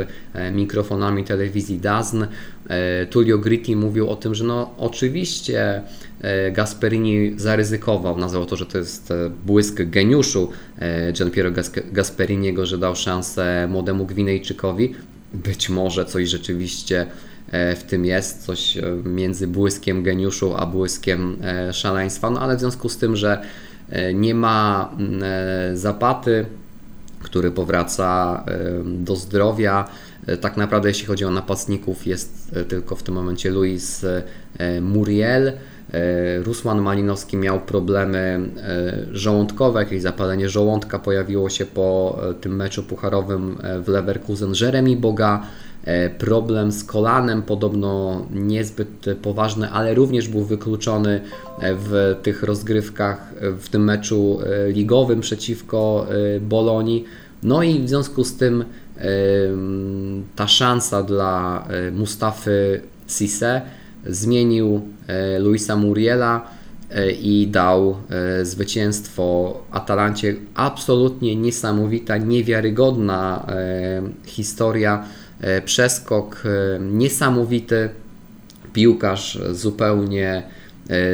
mikrofonami 0.52 1.24
telewizji 1.24 1.78
DAZN. 1.78 2.24
Tullio 3.10 3.38
Gritti 3.38 3.76
mówił 3.76 4.10
o 4.10 4.16
tym, 4.16 4.34
że 4.34 4.44
no 4.44 4.74
oczywiście 4.78 5.82
Gasperini 6.52 7.32
zaryzykował, 7.36 8.18
nazwał 8.18 8.46
to, 8.46 8.56
że 8.56 8.66
to 8.66 8.78
jest 8.78 9.12
błysk 9.46 9.82
geniuszu 9.82 10.50
Gianpiero 11.12 11.50
Gasperiniego, 11.92 12.66
że 12.66 12.78
dał 12.78 12.96
szansę 12.96 13.68
młodemu 13.70 14.06
Gwinejczykowi. 14.06 14.94
Być 15.34 15.68
może 15.68 16.04
coś 16.04 16.28
rzeczywiście 16.28 17.06
w 17.52 17.82
tym 17.88 18.04
jest, 18.04 18.44
coś 18.44 18.78
między 19.04 19.46
błyskiem 19.46 20.02
geniuszu 20.02 20.54
a 20.56 20.66
błyskiem 20.66 21.36
szaleństwa, 21.72 22.30
no 22.30 22.40
ale 22.40 22.56
w 22.56 22.60
związku 22.60 22.88
z 22.88 22.96
tym, 22.96 23.16
że 23.16 23.42
nie 24.14 24.34
ma 24.34 24.90
zapaty, 25.74 26.46
który 27.20 27.50
powraca 27.50 28.44
do 28.84 29.16
zdrowia. 29.16 29.88
Tak 30.40 30.56
naprawdę, 30.56 30.88
jeśli 30.88 31.06
chodzi 31.06 31.24
o 31.24 31.30
napastników, 31.30 32.06
jest 32.06 32.54
tylko 32.68 32.96
w 32.96 33.02
tym 33.02 33.14
momencie 33.14 33.50
Luis 33.50 34.06
Muriel. 34.80 35.52
Rusman 36.44 36.80
Malinowski 36.82 37.37
miał 37.37 37.61
problemy 37.61 38.50
żołądkowe, 39.12 39.80
jakieś 39.80 40.02
zapalenie 40.02 40.49
żołądka 40.49 40.99
pojawiło 40.99 41.50
się 41.50 41.66
po 41.66 42.18
tym 42.40 42.56
meczu 42.56 42.82
pucharowym 42.82 43.59
w 43.85 43.88
Leverkusen. 43.88 44.52
Jeremy 44.61 44.97
Boga 44.97 45.42
problem 46.18 46.73
z 46.73 46.85
kolanem, 46.85 47.42
podobno 47.42 48.23
niezbyt 48.35 49.06
poważny, 49.23 49.70
ale 49.70 49.94
również 49.94 50.28
był 50.28 50.44
wykluczony 50.44 51.20
w 51.62 52.16
tych 52.23 52.42
rozgrywkach, 52.42 53.35
w 53.59 53.68
tym 53.68 53.85
meczu 53.85 54.38
ligowym 54.68 55.20
przeciwko 55.20 56.06
Bolonii. 56.40 57.04
No 57.42 57.62
i 57.62 57.80
w 57.80 57.88
związku 57.88 58.25
z 58.25 58.37
tym 58.37 58.64
ta 60.37 60.49
szansa 60.49 61.02
dla 61.02 61.64
e, 61.68 61.90
Mustafy 61.90 62.80
Sisse 63.09 63.62
zmienił 64.07 64.80
e, 65.07 65.38
Luisa 65.38 65.76
Muriela 65.76 66.50
e, 66.90 67.11
i 67.11 67.47
dał 67.47 67.97
zwycięstwo 68.42 69.54
Atalancie. 69.71 70.35
Absolutnie 70.54 71.37
niesamowita, 71.37 72.16
niewiarygodna 72.16 73.47
historia, 74.25 75.04
przeskok 75.64 76.42
niesamowity. 76.80 77.88
Piłkarz 78.73 79.38
zupełnie 79.50 80.42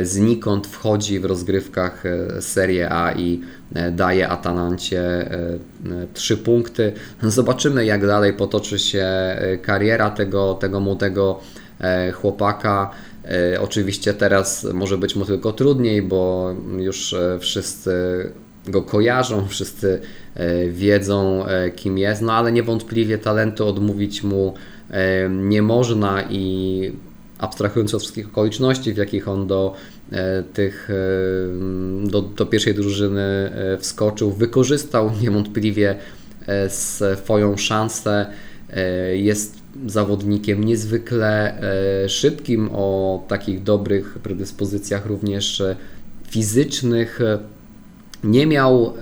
znikąd 0.03 0.67
wchodzi 0.67 1.21
w 1.21 1.25
rozgrywkach 1.25 2.05
Serie 2.41 2.91
A 2.91 3.13
i 3.13 3.41
E, 3.75 3.91
daje 3.91 4.29
Atalancie 4.29 5.01
e, 5.01 5.59
trzy 6.15 6.37
punkty. 6.37 6.93
Zobaczymy, 7.23 7.85
jak 7.85 8.07
dalej 8.07 8.33
potoczy 8.33 8.79
się 8.79 9.03
e, 9.03 9.59
kariera 9.59 10.11
tego, 10.11 10.55
tego 10.55 10.81
młodego 10.81 11.41
chłopaka. 12.15 12.91
Oczywiście 13.61 14.15
teraz 14.15 14.67
może 14.75 14.99
być 14.99 15.17
mu 15.17 15.25
tylko 15.25 15.53
trudniej, 15.53 16.03
bo 16.03 16.55
już 16.79 17.15
wszyscy 17.41 17.93
go 18.69 18.83
kojarzą, 18.83 19.47
wszyscy 19.49 20.01
wiedzą, 20.69 21.45
kim 21.77 21.99
jest, 21.99 22.23
no 22.23 22.33
ale 22.33 22.53
niewątpliwie 22.53 23.19
talentu 23.19 23.69
odmówić 23.69 24.23
mu 24.23 24.55
nie 25.31 25.63
można 25.63 26.23
i 26.31 26.93
abstrahując 27.39 27.95
od 27.95 28.01
wszystkich 28.01 28.29
okoliczności, 28.29 28.93
w 28.93 28.97
jakich 28.97 29.29
on 29.29 29.47
do 29.47 29.75
E, 30.13 30.43
tych, 30.43 30.91
e, 30.91 32.09
do, 32.09 32.23
do 32.23 32.47
pierwszej 32.47 32.75
drużyny 32.75 33.21
e, 33.21 33.79
wskoczył, 33.79 34.31
wykorzystał 34.31 35.11
niewątpliwie 35.23 35.97
swoją 36.69 37.57
szansę. 37.57 38.27
Jest 39.13 39.59
zawodnikiem 39.87 40.65
niezwykle 40.65 41.61
szybkim, 42.09 42.69
o 42.73 43.25
takich 43.29 43.63
dobrych 43.63 44.19
predyspozycjach 44.23 45.07
również 45.07 45.63
fizycznych. 46.29 47.21
Nie 48.25 48.47
miał 48.47 48.95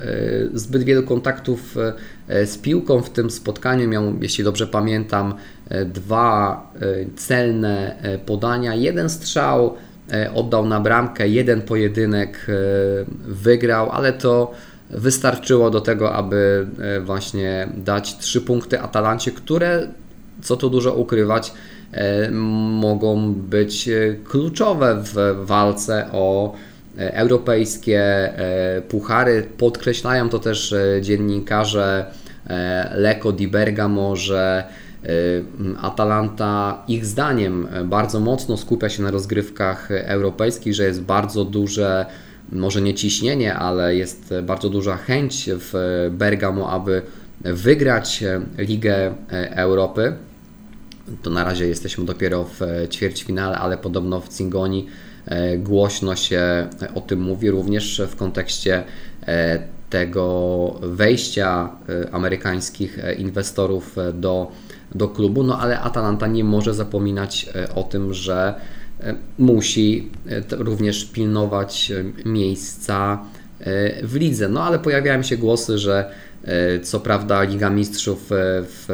zbyt 0.54 0.82
wielu 0.82 1.02
kontaktów 1.02 1.76
z 2.28 2.58
piłką 2.58 3.02
w 3.02 3.10
tym 3.10 3.30
spotkaniu. 3.30 3.88
Miał, 3.88 4.02
jeśli 4.20 4.44
dobrze 4.44 4.66
pamiętam, 4.66 5.34
dwa 5.86 6.72
celne 7.16 7.96
podania, 8.26 8.74
jeden 8.74 9.10
strzał 9.10 9.74
E, 10.12 10.34
oddał 10.34 10.66
na 10.66 10.80
bramkę, 10.80 11.28
jeden 11.28 11.62
pojedynek 11.62 12.46
e, 12.48 12.52
wygrał, 13.26 13.90
ale 13.90 14.12
to 14.12 14.52
wystarczyło 14.90 15.70
do 15.70 15.80
tego, 15.80 16.12
aby 16.12 16.66
e, 16.78 17.00
właśnie 17.00 17.68
dać 17.76 18.18
trzy 18.18 18.40
punkty 18.40 18.80
Atalancie, 18.80 19.30
które, 19.30 19.88
co 20.44 20.56
tu 20.56 20.70
dużo 20.70 20.92
ukrywać, 20.94 21.52
mogą 22.80 23.34
być 23.34 23.88
kluczowe 24.24 25.02
w 25.02 25.36
walce 25.46 26.06
o 26.12 26.54
europejskie 26.96 28.32
puchary. 28.88 29.46
Podkreślają 29.58 30.28
to 30.28 30.38
też 30.38 30.74
dziennikarze 31.00 32.06
Leko 32.94 33.32
di 33.32 33.48
Bergamo, 33.48 34.16
że 34.16 34.64
Atalanta 35.82 36.82
ich 36.88 37.06
zdaniem 37.06 37.68
bardzo 37.84 38.20
mocno 38.20 38.56
skupia 38.56 38.88
się 38.88 39.02
na 39.02 39.10
rozgrywkach 39.10 39.90
europejskich, 39.90 40.74
że 40.74 40.84
jest 40.84 41.02
bardzo 41.02 41.44
duże, 41.44 42.06
może 42.52 42.82
nie 42.82 42.94
ciśnienie, 42.94 43.54
ale 43.54 43.96
jest 43.96 44.34
bardzo 44.42 44.70
duża 44.70 44.96
chęć 44.96 45.50
w 45.52 45.72
Bergamo, 46.12 46.70
aby 46.70 47.02
wygrać 47.40 48.24
Ligę 48.58 49.14
Europy. 49.50 50.12
To 51.22 51.30
na 51.30 51.44
razie 51.44 51.66
jesteśmy 51.66 52.04
dopiero 52.04 52.44
w 52.44 52.60
ćwierćfinale, 52.90 53.58
ale 53.58 53.78
podobno 53.78 54.20
w 54.20 54.28
Cingoni 54.28 54.86
głośno 55.58 56.16
się 56.16 56.68
o 56.94 57.00
tym 57.00 57.20
mówi, 57.20 57.50
również 57.50 58.02
w 58.08 58.16
kontekście 58.16 58.84
tego 59.90 60.74
wejścia 60.82 61.70
amerykańskich 62.12 62.98
inwestorów 63.18 63.96
do 64.14 64.52
do 64.94 65.08
klubu, 65.08 65.42
no 65.42 65.60
ale 65.60 65.80
Atalanta 65.80 66.26
nie 66.26 66.44
może 66.44 66.74
zapominać 66.74 67.50
e, 67.54 67.74
o 67.74 67.82
tym, 67.82 68.14
że 68.14 68.54
e, 69.00 69.14
musi 69.38 70.10
e, 70.28 70.42
również 70.50 71.04
pilnować 71.04 71.92
miejsca 72.24 73.24
w 74.02 74.14
lidze. 74.14 74.48
No 74.48 74.64
ale 74.64 74.78
pojawiają 74.78 75.22
się 75.22 75.36
głosy, 75.36 75.78
że 75.78 76.10
co 76.82 77.00
prawda 77.00 77.42
Liga 77.42 77.70
Mistrzów 77.70 78.26
w 78.30 78.86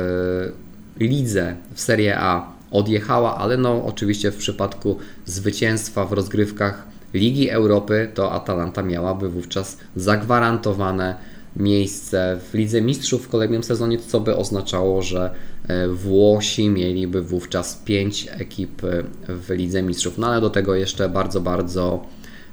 lidze, 1.00 1.56
w 1.74 1.80
Serie 1.80 2.18
A 2.18 2.52
odjechała, 2.70 3.36
ale 3.36 3.56
no 3.56 3.84
oczywiście 3.84 4.30
w 4.30 4.36
przypadku 4.36 4.96
zwycięstwa 5.26 6.04
w 6.04 6.12
rozgrywkach 6.12 6.86
Ligi 7.14 7.50
Europy 7.50 8.10
to 8.14 8.32
Atalanta 8.32 8.82
miałaby 8.82 9.28
wówczas 9.28 9.78
zagwarantowane 9.96 11.14
miejsce 11.56 12.38
w 12.50 12.54
Lidze 12.54 12.82
Mistrzów 12.82 13.26
w 13.26 13.28
kolejnym 13.28 13.62
sezonie, 13.62 13.98
co 13.98 14.20
by 14.20 14.36
oznaczało, 14.36 15.02
że 15.02 15.30
e, 15.68 15.88
Włosi 15.88 16.68
mieliby 16.68 17.22
wówczas 17.22 17.82
5 17.84 18.28
ekip 18.38 18.84
e, 18.84 19.02
w 19.28 19.50
Lidze 19.50 19.82
Mistrzów. 19.82 20.18
No 20.18 20.26
ale 20.26 20.40
do 20.40 20.50
tego 20.50 20.74
jeszcze 20.74 21.08
bardzo, 21.08 21.40
bardzo 21.40 22.06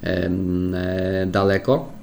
e, 0.03 0.29
daleko. 1.27 1.96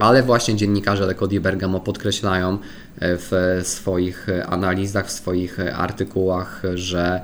Ale 0.00 0.22
właśnie 0.22 0.56
dziennikarze 0.56 1.06
Lecco 1.06 1.26
di 1.26 1.40
Bergamo 1.40 1.80
podkreślają 1.80 2.58
w 3.00 3.60
swoich 3.62 4.26
analizach, 4.48 5.06
w 5.06 5.10
swoich 5.10 5.58
artykułach, 5.74 6.62
że 6.74 7.20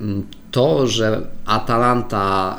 mm, 0.00 0.26
to, 0.50 0.86
że 0.86 1.26
Atalanta 1.44 2.58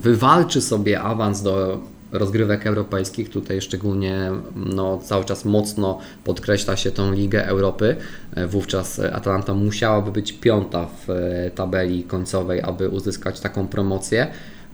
wywalczy 0.00 0.60
sobie 0.60 1.00
awans 1.00 1.42
do 1.42 1.80
rozgrywek 2.14 2.66
europejskich. 2.66 3.30
Tutaj 3.30 3.60
szczególnie 3.60 4.30
no, 4.56 4.98
cały 4.98 5.24
czas 5.24 5.44
mocno 5.44 5.98
podkreśla 6.24 6.76
się 6.76 6.90
tą 6.90 7.12
Ligę 7.12 7.46
Europy. 7.46 7.96
E, 8.34 8.46
wówczas 8.46 9.00
Atalanta 9.00 9.54
musiałaby 9.54 10.12
być 10.12 10.32
piąta 10.32 10.86
w 10.86 11.10
e, 11.10 11.50
tabeli 11.50 12.04
końcowej, 12.04 12.62
aby 12.62 12.88
uzyskać 12.88 13.40
taką 13.40 13.68
promocję. 13.68 14.26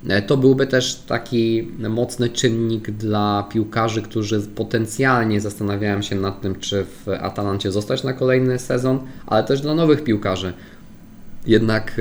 E, 0.08 0.22
to 0.22 0.36
byłby 0.36 0.66
też 0.66 0.94
taki 0.94 1.68
mocny 1.88 2.28
czynnik 2.28 2.90
dla 2.90 3.46
piłkarzy, 3.52 4.02
którzy 4.02 4.40
potencjalnie 4.40 5.40
zastanawiają 5.40 6.02
się 6.02 6.16
nad 6.16 6.40
tym, 6.40 6.54
czy 6.54 6.84
w 6.84 7.08
Atalancie 7.08 7.72
zostać 7.72 8.04
na 8.04 8.12
kolejny 8.12 8.58
sezon, 8.58 8.98
ale 9.26 9.44
też 9.44 9.60
dla 9.60 9.74
nowych 9.74 10.04
piłkarzy. 10.04 10.52
Jednak 11.46 12.00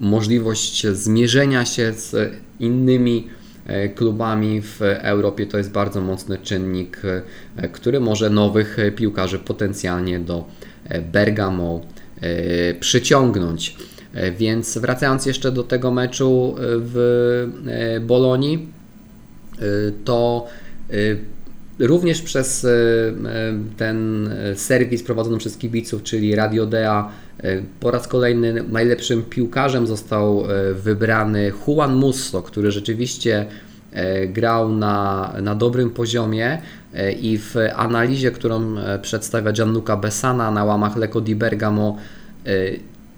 możliwość 0.00 0.86
zmierzenia 0.86 1.64
się 1.64 1.92
z 1.92 2.32
innymi 2.60 3.28
E, 3.66 3.88
klubami 3.88 4.62
w 4.62 4.80
Europie 4.82 5.46
to 5.46 5.58
jest 5.58 5.70
bardzo 5.70 6.00
mocny 6.00 6.38
czynnik, 6.38 7.02
e, 7.56 7.68
który 7.68 8.00
może 8.00 8.30
nowych 8.30 8.76
piłkarzy 8.96 9.38
potencjalnie 9.38 10.18
do 10.18 10.44
e, 10.84 11.02
Bergamo 11.02 11.80
przyciągnąć. 12.80 13.76
Więc 14.38 14.78
wracając 14.78 15.26
jeszcze 15.26 15.52
do 15.52 15.62
tego 15.62 15.90
meczu 15.90 16.54
w 16.58 17.48
Bolonii, 18.06 18.68
to 20.04 20.46
również 21.78 22.22
przez 22.22 22.66
ten 23.76 24.30
serwis 24.54 25.02
prowadzony 25.02 25.38
przez 25.38 25.56
kibiców, 25.56 26.02
czyli 26.02 26.34
Radio 26.34 26.66
Dea, 26.66 27.10
po 27.80 27.90
raz 27.90 28.08
kolejny 28.08 28.64
najlepszym 28.68 29.22
piłkarzem 29.22 29.86
został 29.86 30.44
e, 30.44 30.74
wybrany 30.74 31.52
Juan 31.66 31.94
Musso, 31.94 32.42
który 32.42 32.70
rzeczywiście 32.70 33.46
e, 33.92 34.26
grał 34.26 34.72
na, 34.72 35.32
na 35.42 35.54
dobrym 35.54 35.90
poziomie 35.90 36.58
e, 36.94 37.12
i 37.12 37.38
w 37.38 37.54
analizie, 37.76 38.30
którą 38.30 38.74
przedstawia 39.02 39.52
Gianluca 39.52 39.96
Bessana 39.96 40.50
na 40.50 40.64
łamach 40.64 40.96
Lecco 40.96 41.20
di 41.20 41.34
Bergamo, 41.34 41.96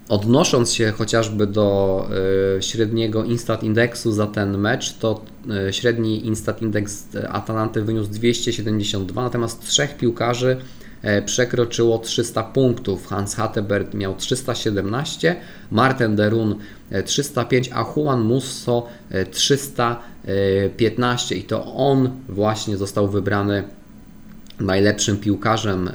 odnosząc 0.08 0.72
się 0.72 0.92
chociażby 0.92 1.46
do 1.46 2.08
średniego 2.60 3.24
Instat 3.24 3.62
Indeksu 3.62 4.12
za 4.12 4.26
ten 4.26 4.58
mecz, 4.58 4.98
to 4.98 5.24
średni 5.70 6.26
Instat 6.26 6.62
Indeks 6.62 7.06
Atalanty 7.28 7.82
wyniósł 7.82 8.10
272, 8.10 9.22
natomiast 9.22 9.66
trzech 9.66 9.96
piłkarzy 9.96 10.56
przekroczyło 11.26 11.98
300 11.98 12.42
punktów. 12.42 13.06
Hans 13.06 13.34
Hatteberg 13.34 13.94
miał 13.94 14.14
317, 14.14 15.36
Martin 15.70 16.16
Derun 16.16 16.54
305, 17.04 17.70
a 17.74 17.84
Juan 17.96 18.20
Musso 18.20 18.86
315 19.30 21.36
i 21.36 21.42
to 21.42 21.74
on 21.74 22.10
właśnie 22.28 22.76
został 22.76 23.08
wybrany 23.08 23.64
najlepszym 24.60 25.16
piłkarzem 25.16 25.90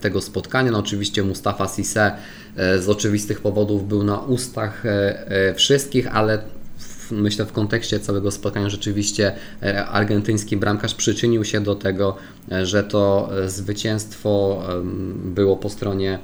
tego 0.00 0.20
spotkania. 0.20 0.70
No 0.70 0.78
oczywiście 0.78 1.22
Mustafa 1.22 1.68
Sisse 1.68 2.16
z 2.56 2.88
oczywistych 2.88 3.40
powodów 3.40 3.88
był 3.88 4.04
na 4.04 4.18
ustach 4.18 4.82
wszystkich, 5.54 6.16
ale 6.16 6.38
myślę 7.12 7.46
w 7.46 7.52
kontekście 7.52 8.00
całego 8.00 8.30
spotkania 8.30 8.68
rzeczywiście 8.68 9.32
e, 9.62 9.86
argentyński 9.86 10.56
bramkarz 10.56 10.94
przyczynił 10.94 11.44
się 11.44 11.60
do 11.60 11.74
tego, 11.74 12.16
e, 12.52 12.66
że 12.66 12.84
to 12.84 13.30
e, 13.44 13.48
zwycięstwo 13.48 14.62
było 15.24 15.56
po 15.56 15.70
stronie 15.70 16.18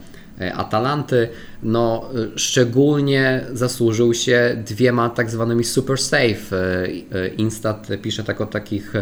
Atalanty. 0.54 1.28
No, 1.62 2.10
szczególnie 2.36 3.44
zasłużył 3.52 4.14
się 4.14 4.62
dwiema 4.66 5.10
tak 5.10 5.30
zwanymi 5.30 5.64
super 5.64 5.98
safe. 5.98 6.86
Instat 7.36 7.88
pisze 8.02 8.24
tak 8.24 8.40
o 8.40 8.46
takich 8.46 8.92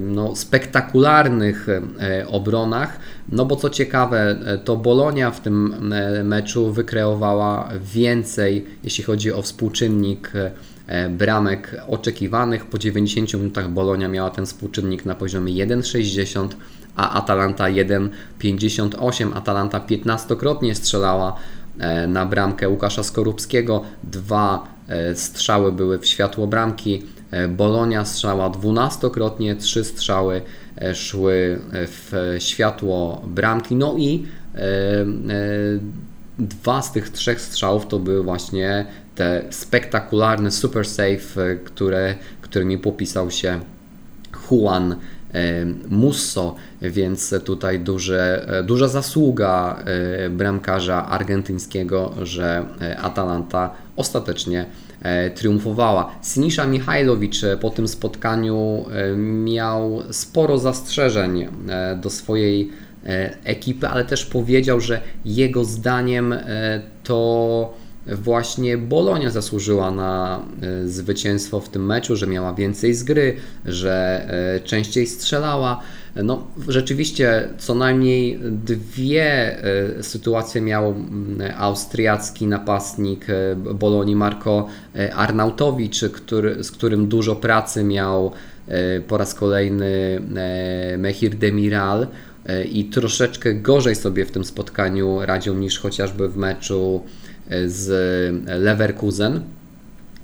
no, 0.00 0.36
spektakularnych 0.36 1.66
obronach. 2.26 2.98
No 3.28 3.44
bo 3.44 3.56
co 3.56 3.70
ciekawe, 3.70 4.38
to 4.64 4.76
Bolonia 4.76 5.30
w 5.30 5.40
tym 5.40 5.74
meczu 6.24 6.72
wykreowała 6.72 7.68
więcej, 7.94 8.66
jeśli 8.84 9.04
chodzi 9.04 9.32
o 9.32 9.42
współczynnik 9.42 10.32
E, 10.88 11.08
bramek 11.08 11.76
oczekiwanych. 11.88 12.66
Po 12.66 12.78
90 12.78 13.34
minutach 13.34 13.70
Bolonia 13.70 14.08
miała 14.08 14.30
ten 14.30 14.46
współczynnik 14.46 15.04
na 15.04 15.14
poziomie 15.14 15.52
1,60, 15.66 16.48
a 16.96 17.10
Atalanta 17.10 17.64
1,58. 17.64 19.36
Atalanta 19.36 19.80
15-krotnie 19.80 20.74
strzelała 20.74 21.36
e, 21.78 22.06
na 22.06 22.26
bramkę 22.26 22.68
Łukasza 22.68 23.02
Skorupskiego. 23.02 23.82
Dwa 24.02 24.68
e, 24.88 25.14
strzały 25.14 25.72
były 25.72 25.98
w 25.98 26.06
światło 26.06 26.46
bramki. 26.46 27.02
Bolonia 27.48 28.04
strzała 28.04 28.50
12-krotnie, 28.50 29.56
trzy 29.56 29.84
strzały 29.84 30.42
szły 30.94 31.60
w 31.72 32.36
światło 32.38 33.22
bramki. 33.26 33.76
No 33.76 33.94
i 33.98 34.26
dwa 36.38 36.82
z 36.82 36.92
tych 36.92 37.10
trzech 37.10 37.40
strzałów 37.40 37.86
to 37.86 37.98
były 37.98 38.22
właśnie 38.22 38.86
te 39.14 39.42
spektakularne 39.50 40.50
super 40.50 40.88
save, 40.88 41.38
e, 41.38 41.56
które, 41.56 42.14
którymi 42.40 42.78
popisał 42.78 43.30
się 43.30 43.60
Juan 44.50 44.92
e, 44.92 44.96
Musso, 45.88 46.54
więc 46.82 47.34
tutaj 47.44 47.80
duże, 47.80 48.48
e, 48.48 48.62
duża 48.62 48.88
zasługa 48.88 49.84
bramkarza 50.30 51.06
argentyńskiego, 51.06 52.14
że 52.22 52.66
Atalanta 53.02 53.74
ostatecznie 53.98 54.66
triumfowała. 55.34 56.14
Sinisza 56.34 56.66
Mihajlowicz 56.66 57.40
po 57.60 57.70
tym 57.70 57.88
spotkaniu 57.88 58.84
miał 59.44 60.02
sporo 60.10 60.58
zastrzeżeń 60.58 61.46
do 62.02 62.10
swojej 62.10 62.70
ekipy, 63.44 63.88
ale 63.88 64.04
też 64.04 64.26
powiedział, 64.26 64.80
że 64.80 65.00
jego 65.24 65.64
zdaniem 65.64 66.34
to 67.04 67.74
właśnie 68.16 68.78
Bolonia 68.78 69.30
zasłużyła 69.30 69.90
na 69.90 70.42
e, 70.62 70.88
zwycięstwo 70.88 71.60
w 71.60 71.68
tym 71.68 71.86
meczu, 71.86 72.16
że 72.16 72.26
miała 72.26 72.54
więcej 72.54 72.94
z 72.94 73.02
gry, 73.02 73.36
że 73.64 74.26
e, 74.56 74.60
częściej 74.60 75.06
strzelała. 75.06 75.80
No, 76.24 76.46
rzeczywiście 76.68 77.48
co 77.58 77.74
najmniej 77.74 78.38
dwie 78.64 79.58
e, 79.64 80.02
sytuacje 80.02 80.60
miał 80.60 80.94
austriacki 81.56 82.46
napastnik 82.46 83.26
Bolonii 83.74 84.16
Marco 84.16 84.66
Arnautowicz, 85.14 86.04
który, 86.12 86.64
z 86.64 86.70
którym 86.70 87.08
dużo 87.08 87.36
pracy 87.36 87.84
miał 87.84 88.32
po 89.08 89.18
raz 89.18 89.34
kolejny 89.34 90.20
Mehir 90.98 91.36
Demiral 91.36 92.06
i 92.70 92.84
troszeczkę 92.84 93.54
gorzej 93.54 93.94
sobie 93.94 94.24
w 94.24 94.30
tym 94.30 94.44
spotkaniu 94.44 95.18
radził 95.20 95.54
niż 95.54 95.78
chociażby 95.78 96.28
w 96.28 96.36
meczu 96.36 97.02
z 97.66 97.88
Leverkusen. 98.46 99.40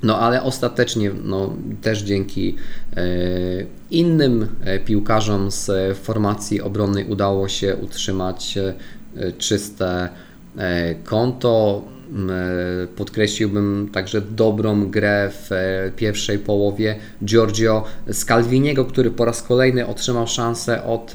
No 0.04 0.18
ale 0.18 0.42
ostatecznie 0.42 1.10
no, 1.24 1.56
też 1.82 2.02
dzięki 2.02 2.56
e, 2.96 3.02
innym 3.90 4.48
e, 4.64 4.78
piłkarzom 4.78 5.50
z 5.50 5.96
formacji 5.98 6.60
obronnej 6.60 7.04
udało 7.04 7.48
się 7.48 7.76
utrzymać 7.76 8.58
e, 8.58 9.32
czyste 9.32 10.08
konto. 11.04 11.82
Podkreśliłbym 12.96 13.88
także 13.92 14.20
dobrą 14.20 14.90
grę 14.90 15.30
w 15.32 15.50
pierwszej 15.96 16.38
połowie 16.38 16.96
Giorgio 17.24 17.84
Scalviniego, 18.12 18.84
który 18.84 19.10
po 19.10 19.24
raz 19.24 19.42
kolejny 19.42 19.86
otrzymał 19.86 20.26
szansę 20.26 20.84
od 20.84 21.12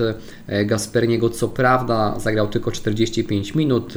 Gasperniego. 0.65 1.30
Co 1.30 1.47
prawda 1.47 2.19
zagrał 2.19 2.47
tylko 2.47 2.71
45 2.71 3.56
minut. 3.56 3.93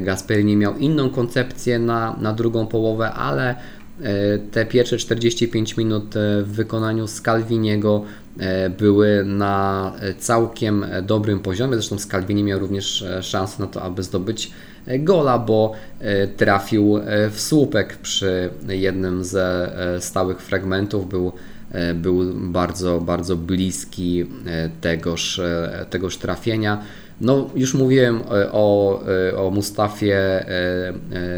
Gasperni 0.00 0.56
miał 0.56 0.76
inną 0.76 1.10
koncepcję 1.10 1.78
na, 1.78 2.16
na 2.20 2.32
drugą 2.32 2.66
połowę, 2.66 3.12
ale 3.12 3.56
te 4.50 4.66
pierwsze 4.66 4.96
45 4.96 5.76
minut 5.76 6.14
w 6.42 6.52
wykonaniu 6.52 7.06
Scalviniego 7.06 8.04
były 8.78 9.24
na 9.24 9.92
całkiem 10.18 10.86
dobrym 11.02 11.40
poziomie. 11.40 11.74
Zresztą 11.74 11.98
Scalvini 11.98 12.44
miał 12.44 12.58
również 12.58 13.04
szansę 13.20 13.62
na 13.62 13.66
to, 13.66 13.82
aby 13.82 14.02
zdobyć 14.02 14.50
gola, 14.98 15.38
bo 15.38 15.72
e, 16.00 16.26
trafił 16.26 16.96
e, 16.96 17.30
w 17.30 17.40
słupek 17.40 17.96
przy 17.96 18.50
jednym 18.68 19.24
ze 19.24 19.72
e, 19.96 20.00
stałych 20.00 20.42
fragmentów. 20.42 21.08
Był, 21.08 21.32
był 21.94 22.34
bardzo, 22.34 23.00
bardzo 23.00 23.36
bliski 23.36 24.26
tegoż, 24.80 25.40
tegoż 25.90 26.16
trafienia. 26.16 26.82
No, 27.20 27.50
już 27.54 27.74
mówiłem 27.74 28.20
o, 28.52 29.00
o 29.36 29.50
Mustafie 29.50 30.44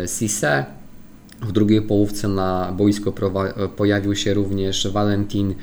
Sisse. 0.06 0.64
W 1.42 1.52
drugiej 1.52 1.82
połówce 1.82 2.28
na 2.28 2.72
boisko 2.76 3.12
pojawił 3.76 4.16
się 4.16 4.34
również 4.34 4.88
Valentin 4.92 5.54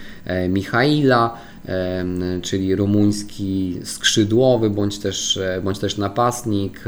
Michaila, 0.50 1.38
czyli 2.42 2.76
rumuński 2.76 3.80
skrzydłowy 3.84 4.70
bądź 4.70 5.00
też, 5.00 5.40
bądź 5.64 5.80
też 5.80 5.98
napastnik. 5.98 6.84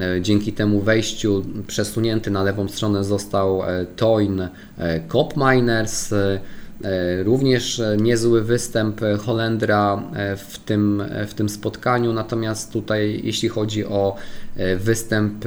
E, 0.00 0.22
dzięki 0.22 0.52
temu 0.52 0.80
wejściu 0.80 1.44
przesunięty 1.66 2.30
na 2.30 2.42
lewą 2.42 2.68
stronę 2.68 3.04
został 3.04 3.62
e, 3.62 3.86
Toyn 3.96 4.40
e, 4.40 5.00
Kopminers. 5.00 6.14
Również 7.24 7.82
niezły 8.00 8.42
występ 8.42 9.00
Holendra 9.18 10.02
w 10.36 10.58
tym, 10.58 11.02
w 11.28 11.34
tym 11.34 11.48
spotkaniu, 11.48 12.12
natomiast 12.12 12.72
tutaj 12.72 13.20
jeśli 13.24 13.48
chodzi 13.48 13.86
o 13.86 14.16
występ 14.78 15.44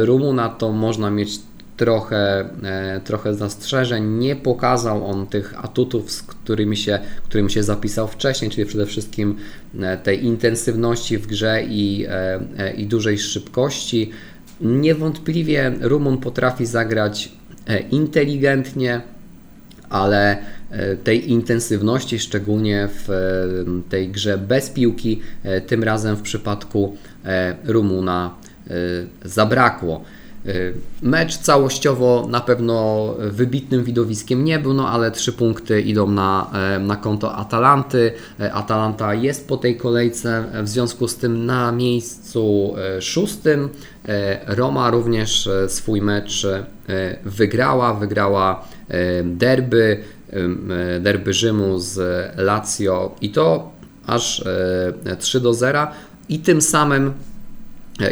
Rumuna, 0.00 0.48
to 0.48 0.72
można 0.72 1.10
mieć 1.10 1.38
trochę, 1.78 2.48
e, 2.64 3.00
trochę 3.04 3.34
zastrzeżeń. 3.34 4.04
Nie 4.18 4.36
pokazał 4.36 5.06
on 5.06 5.26
tych 5.26 5.64
atutów, 5.64 6.12
z 6.12 6.22
którymi 6.22 6.76
się, 6.76 6.98
którymi 7.24 7.50
się 7.50 7.62
zapisał 7.62 8.08
wcześniej, 8.08 8.50
czyli 8.50 8.66
przede 8.66 8.86
wszystkim 8.86 9.36
e, 9.80 9.96
tej 9.96 10.24
intensywności 10.24 11.18
w 11.18 11.26
grze 11.26 11.62
i, 11.68 12.06
e, 12.08 12.72
i 12.72 12.86
dużej 12.86 13.18
szybkości. 13.18 14.10
Niewątpliwie 14.60 15.72
Rumun 15.80 16.18
potrafi 16.18 16.66
zagrać 16.66 17.32
inteligentnie, 17.90 19.00
ale 19.90 20.38
tej 21.04 21.30
intensywności, 21.30 22.18
szczególnie 22.18 22.88
w 22.92 23.08
tej 23.88 24.08
grze 24.08 24.38
bez 24.38 24.70
piłki, 24.70 25.20
tym 25.66 25.84
razem 25.84 26.16
w 26.16 26.22
przypadku 26.22 26.96
Rumuna 27.64 28.34
zabrakło. 29.24 30.04
Y, 30.46 30.74
mecz 31.02 31.38
całościowo 31.38 32.26
na 32.30 32.40
pewno 32.40 33.06
wybitnym 33.18 33.84
widowiskiem 33.84 34.44
nie 34.44 34.58
był, 34.58 34.74
no 34.74 34.88
ale 34.88 35.10
trzy 35.10 35.32
punkty 35.32 35.80
idą 35.80 36.10
na, 36.10 36.50
e, 36.54 36.78
na 36.78 36.96
konto 36.96 37.34
Atalanty. 37.34 38.12
E, 38.40 38.52
Atalanta 38.52 39.14
jest 39.14 39.48
po 39.48 39.56
tej 39.56 39.76
kolejce, 39.76 40.44
w 40.62 40.68
związku 40.68 41.08
z 41.08 41.16
tym 41.16 41.46
na 41.46 41.72
miejscu 41.72 42.74
e, 42.78 43.02
szóstym. 43.02 43.68
Roma 44.46 44.90
również 44.90 45.48
swój 45.68 46.02
mecz 46.02 46.46
wygrała, 47.24 47.94
wygrała 47.94 48.64
derby, 49.24 50.00
derby 51.00 51.32
Rzymu 51.32 51.78
z 51.78 51.98
Lazio 52.36 53.14
i 53.20 53.30
to 53.30 53.72
aż 54.06 54.44
3 55.18 55.40
do 55.40 55.54
0 55.54 55.86
i 56.28 56.38
tym 56.38 56.62
samym 56.62 57.12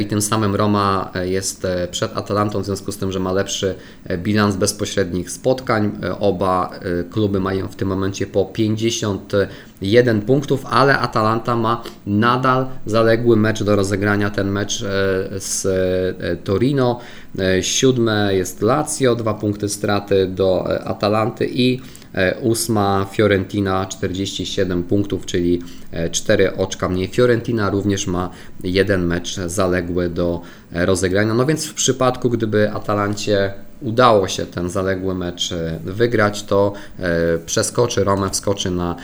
i 0.00 0.06
tym 0.06 0.22
samym 0.22 0.54
Roma 0.54 1.10
jest 1.24 1.66
przed 1.90 2.16
Atalantą, 2.16 2.62
w 2.62 2.64
związku 2.64 2.92
z 2.92 2.96
tym, 2.96 3.12
że 3.12 3.20
ma 3.20 3.32
lepszy 3.32 3.74
bilans 4.18 4.56
bezpośrednich 4.56 5.30
spotkań. 5.30 5.98
Oba 6.20 6.70
kluby 7.10 7.40
mają 7.40 7.68
w 7.68 7.76
tym 7.76 7.88
momencie 7.88 8.26
po 8.26 8.44
51 8.44 10.20
punktów, 10.22 10.66
ale 10.70 10.98
Atalanta 10.98 11.56
ma 11.56 11.82
nadal 12.06 12.66
zaległy 12.86 13.36
mecz 13.36 13.62
do 13.62 13.76
rozegrania, 13.76 14.30
ten 14.30 14.50
mecz 14.50 14.84
z 15.36 15.66
Torino. 16.44 17.00
Siódme 17.60 18.34
jest 18.34 18.62
Lazio, 18.62 19.14
dwa 19.14 19.34
punkty 19.34 19.68
straty 19.68 20.26
do 20.26 20.64
Atalanty 20.84 21.48
i 21.52 21.80
E, 22.05 22.05
ósma 22.40 23.06
Fiorentina 23.12 23.86
47 23.86 24.82
punktów, 24.82 25.26
czyli 25.26 25.62
4 26.12 26.44
e, 26.44 26.56
oczka 26.56 26.88
mniej. 26.88 27.08
Fiorentina 27.08 27.70
również 27.70 28.06
ma 28.06 28.30
jeden 28.64 29.06
mecz 29.06 29.36
zaległy 29.36 30.08
do 30.08 30.40
e, 30.72 30.86
rozegrania. 30.86 31.34
No 31.34 31.46
więc 31.46 31.66
w 31.66 31.74
przypadku, 31.74 32.30
gdyby 32.30 32.72
Atalancie 32.72 33.65
udało 33.80 34.28
się 34.28 34.46
ten 34.46 34.70
zaległy 34.70 35.14
mecz 35.14 35.54
wygrać, 35.84 36.42
to 36.42 36.72
przeskoczy 37.46 38.04
Romę, 38.04 38.30
wskoczy 38.30 38.70
na 38.70 38.96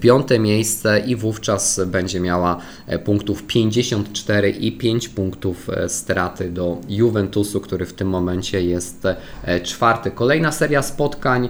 piąte 0.00 0.38
miejsce 0.38 1.00
i 1.00 1.16
wówczas 1.16 1.80
będzie 1.86 2.20
miała 2.20 2.56
punktów 3.04 3.42
54 3.42 4.50
i 4.50 4.72
5 4.72 5.08
punktów 5.08 5.68
straty 5.88 6.50
do 6.50 6.78
Juventusu, 6.88 7.60
który 7.60 7.86
w 7.86 7.92
tym 7.92 8.08
momencie 8.08 8.62
jest 8.64 9.06
czwarty. 9.62 10.10
Kolejna 10.10 10.52
seria 10.52 10.82
spotkań 10.82 11.48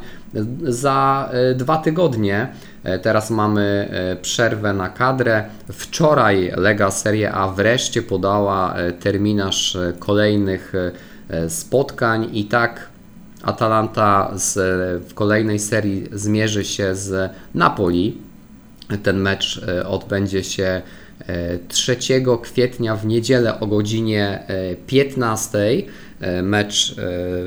za 0.63 1.29
e, 1.33 1.55
dwa 1.55 1.77
tygodnie. 1.77 2.49
E, 2.85 2.99
teraz 2.99 3.31
mamy 3.31 3.89
e, 3.91 4.17
przerwę 4.17 4.73
na 4.73 4.89
kadrę. 4.89 5.45
Wczoraj 5.73 6.53
Lega 6.57 6.91
Serie 6.91 7.33
A 7.33 7.49
wreszcie 7.49 8.03
podała 8.03 8.75
terminarz 9.01 9.79
kolejnych 9.99 10.73
spotkań 11.49 12.29
i 12.33 12.45
tak 12.45 12.89
Atalanta 13.43 14.31
z, 14.35 14.55
w 15.09 15.15
kolejnej 15.15 15.59
serii 15.59 16.09
zmierzy 16.13 16.65
się 16.65 16.95
z 16.95 17.33
Napoli. 17.55 18.19
Ten 19.03 19.19
mecz 19.21 19.65
odbędzie 19.87 20.45
się 20.45 20.83
3 21.69 21.97
kwietnia 22.43 22.97
w 22.97 23.07
niedzielę 23.07 23.61
o 23.61 23.67
godzinie 23.67 24.43
15. 24.87 25.59
Mecz 26.43 26.95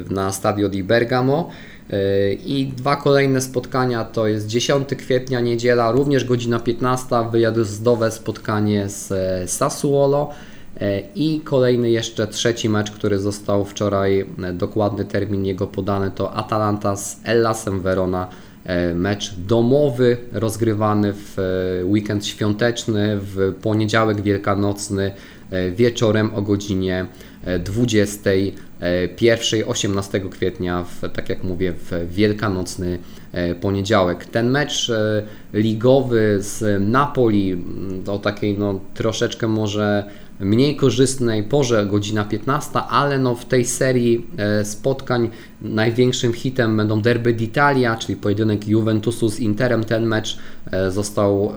na 0.10 0.32
Stadio 0.32 0.70
di 0.70 0.84
Bergamo. 0.84 1.50
E, 1.90 2.34
I 2.34 2.68
dwa 2.68 2.96
kolejne 2.96 3.42
spotkania 3.42 4.06
to 4.06 4.28
jest 4.28 4.48
10 4.48 4.90
kwietnia, 4.98 5.40
niedziela, 5.40 5.92
również 5.92 6.26
godzina 6.26 6.60
15, 6.60 7.16
wyjazdowe 7.32 8.12
spotkanie 8.12 8.90
z 8.90 9.12
e, 9.12 9.48
Sassuolo 9.48 10.30
e, 10.30 10.53
i 11.16 11.42
kolejny 11.44 11.90
jeszcze 11.90 12.28
trzeci 12.28 12.70
mecz, 12.70 12.92
który 12.92 13.20
został 13.20 13.66
wczoraj, 13.66 14.26
dokładny 14.54 15.06
termin 15.06 15.46
jego 15.46 15.68
podany, 15.68 16.12
to 16.12 16.34
Atalanta 16.34 16.96
z 16.96 17.20
Ellasem 17.24 17.82
Verona. 17.82 18.28
Mecz 18.96 19.36
domowy 19.36 20.18
rozgrywany 20.32 21.14
w 21.14 21.38
weekend 21.84 22.26
świąteczny, 22.26 23.18
w 23.22 23.54
poniedziałek 23.62 24.22
wielkanocny 24.22 25.12
wieczorem 25.76 26.36
o 26.36 26.42
godzinie 26.42 27.06
20 27.60 28.30
pierwszej 29.16 29.66
18 29.66 30.20
kwietnia, 30.30 30.84
w, 30.84 31.10
tak 31.14 31.30
jak 31.30 31.44
mówię, 31.44 31.74
w 31.74 32.14
wielkanocny 32.14 32.88
e, 32.88 33.23
poniedziałek. 33.62 34.26
Ten 34.26 34.50
mecz 34.50 34.90
e, 34.90 35.24
ligowy 35.54 36.38
z 36.40 36.82
Napoli 36.90 37.52
mm, 37.52 38.04
o 38.08 38.20
takiej 38.20 38.58
no, 38.58 38.80
troszeczkę 38.94 39.48
może 39.48 40.04
mniej 40.40 40.76
korzystnej 40.76 41.44
porze, 41.44 41.86
godzina 41.86 42.26
15, 42.26 42.80
ale 42.80 43.20
no 43.20 43.36
w 43.36 43.46
tej 43.46 43.66
serii 43.66 44.28
e, 44.38 44.66
spotkań 44.66 45.30
największym 45.62 46.34
hitem 46.34 46.78
będą 46.78 47.02
Derby 47.02 47.34
d'Italia, 47.34 47.96
czyli 47.96 48.16
pojedynek 48.16 48.68
Juventusu 48.68 49.30
z 49.30 49.40
Interem. 49.40 49.84
Ten 49.84 50.06
mecz 50.06 50.38
został 50.90 51.54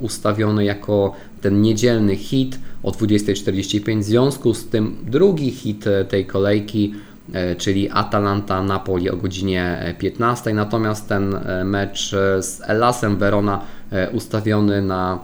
ustawiony 0.00 0.64
jako 0.64 1.12
ten 1.40 1.62
niedzielny 1.62 2.16
hit 2.16 2.58
o 2.82 2.90
20.45. 2.90 4.00
W 4.00 4.04
związku 4.04 4.54
z 4.54 4.68
tym 4.68 4.96
drugi 5.02 5.50
hit 5.50 5.84
tej 6.08 6.26
kolejki, 6.26 6.94
e, 7.32 7.56
czyli 7.56 7.90
Atalanta-Napoli 7.90 9.10
o 9.10 9.16
godzinie 9.16 9.94
15. 9.98 10.54
Natomiast 10.54 11.08
ten 11.08 11.34
e, 11.34 11.64
mecz 11.64 12.10
z 12.40 12.62
Elasem 12.66 13.16
Verona 13.16 13.60
e, 13.90 14.10
ustawiony 14.10 14.82
na 14.82 15.18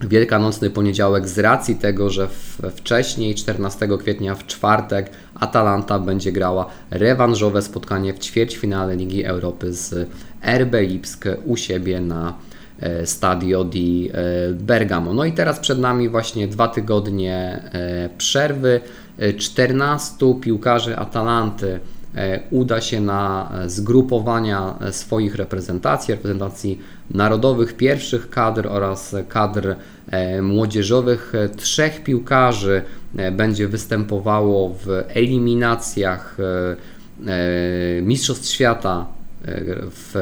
Wielkanocny 0.00 0.70
poniedziałek 0.70 1.28
z 1.28 1.38
racji 1.38 1.76
tego, 1.76 2.10
że 2.10 2.28
wcześniej 2.76 3.34
14 3.34 3.88
kwietnia 3.98 4.34
w 4.34 4.46
czwartek 4.46 5.10
Atalanta 5.34 5.98
będzie 5.98 6.32
grała 6.32 6.66
rewanżowe 6.90 7.62
spotkanie 7.62 8.14
w 8.14 8.18
ćwierćfinale 8.18 8.96
Ligi 8.96 9.24
Europy 9.24 9.72
z 9.72 10.08
RB 10.58 10.74
Lipsk 10.80 11.24
u 11.44 11.56
siebie 11.56 12.00
na 12.00 12.34
E, 12.80 13.06
Stadio 13.06 13.64
di 13.64 14.10
e, 14.14 14.52
Bergamo. 14.52 15.14
No 15.14 15.24
i 15.24 15.32
teraz 15.32 15.60
przed 15.60 15.78
nami 15.78 16.08
właśnie 16.08 16.48
dwa 16.48 16.68
tygodnie 16.68 17.62
e, 17.72 18.08
przerwy. 18.18 18.80
14 19.38 20.34
piłkarzy 20.40 20.96
Atalanty 20.96 21.80
uda 22.50 22.80
się 22.80 23.00
na 23.00 23.52
zgrupowania 23.66 24.74
swoich 24.90 25.34
reprezentacji, 25.34 26.14
reprezentacji 26.14 26.80
narodowych, 27.10 27.76
pierwszych 27.76 28.30
kadr 28.30 28.66
oraz 28.66 29.16
kadr 29.28 29.76
młodzieżowych. 30.42 31.32
Trzech 31.56 32.02
piłkarzy 32.04 32.82
będzie 33.32 33.68
występowało 33.68 34.74
w 34.74 34.88
eliminacjach 35.14 36.36
Mistrzostw 38.02 38.46
Świata 38.46 39.06
w 39.90 40.14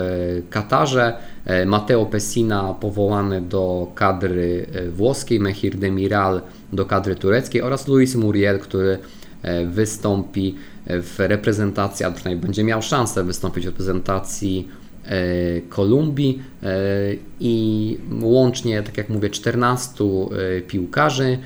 Katarze. 0.51 1.17
E, 1.45 1.67
Matteo 1.67 2.07
Pessina 2.07 2.75
powołany 2.81 3.41
do 3.41 3.93
kadry 3.95 4.67
e, 4.73 4.89
włoskiej, 4.89 5.41
Mehir 5.41 5.77
Demiral 5.77 6.41
do 6.73 6.87
kadry 6.87 7.15
tureckiej 7.15 7.63
oraz 7.63 7.89
Luis 7.89 8.15
Muriel, 8.15 8.59
który 8.59 8.99
e, 9.43 9.67
wystąpi 9.67 10.55
w 10.87 11.15
reprezentacji, 11.19 12.07
a 12.07 12.11
przynajmniej 12.11 12.47
będzie 12.47 12.65
miał 12.65 12.83
szansę 12.83 13.25
wystąpić 13.25 13.65
w 13.65 13.69
reprezentacji 13.69 14.69
Kolumbii 15.69 16.43
i 17.41 17.99
łącznie, 18.23 18.83
tak 18.83 18.97
jak 18.97 19.09
mówię, 19.09 19.31
14 19.31 20.05
piłkarzy 20.67 21.39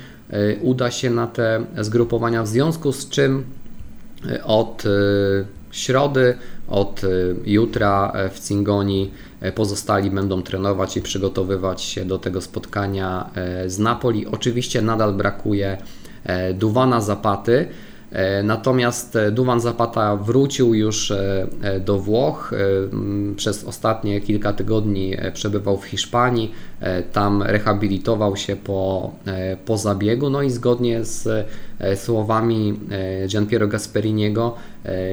uda 0.61 0.91
się 0.91 1.09
na 1.09 1.27
te 1.27 1.65
zgrupowania, 1.77 2.43
w 2.43 2.47
związku 2.47 2.91
z 2.91 3.09
czym 3.09 3.43
od 4.43 4.83
środy, 5.71 6.37
od 6.67 7.01
jutra 7.45 8.13
w 8.33 8.39
Cingoni 8.47 9.11
E, 9.30 9.30
pozostali 9.55 10.11
będą 10.11 10.41
trenować 10.41 10.97
i 10.97 11.01
przygotowywać 11.01 11.81
się 11.81 12.05
do 12.05 12.17
tego 12.17 12.41
spotkania 12.41 13.29
e, 13.35 13.69
z 13.69 13.79
Napoli. 13.79 14.27
Oczywiście 14.27 14.81
nadal 14.81 15.13
brakuje 15.13 15.77
e, 16.23 16.53
Duwana 16.53 17.01
Zapaty. 17.01 17.67
Natomiast 18.43 19.17
Duwan 19.31 19.59
Zapata 19.59 20.15
wrócił 20.15 20.73
już 20.73 21.13
do 21.85 21.99
Włoch. 21.99 22.51
Przez 23.35 23.63
ostatnie 23.63 24.21
kilka 24.21 24.53
tygodni 24.53 25.13
przebywał 25.33 25.77
w 25.77 25.85
Hiszpanii. 25.85 26.51
Tam 27.13 27.43
rehabilitował 27.43 28.35
się 28.35 28.55
po, 28.55 29.11
po 29.65 29.77
zabiegu. 29.77 30.29
No 30.29 30.41
i 30.41 30.49
zgodnie 30.49 31.05
z 31.05 31.47
słowami 31.95 32.79
Gianpiero 33.27 33.67
Gasperiniego 33.67 34.55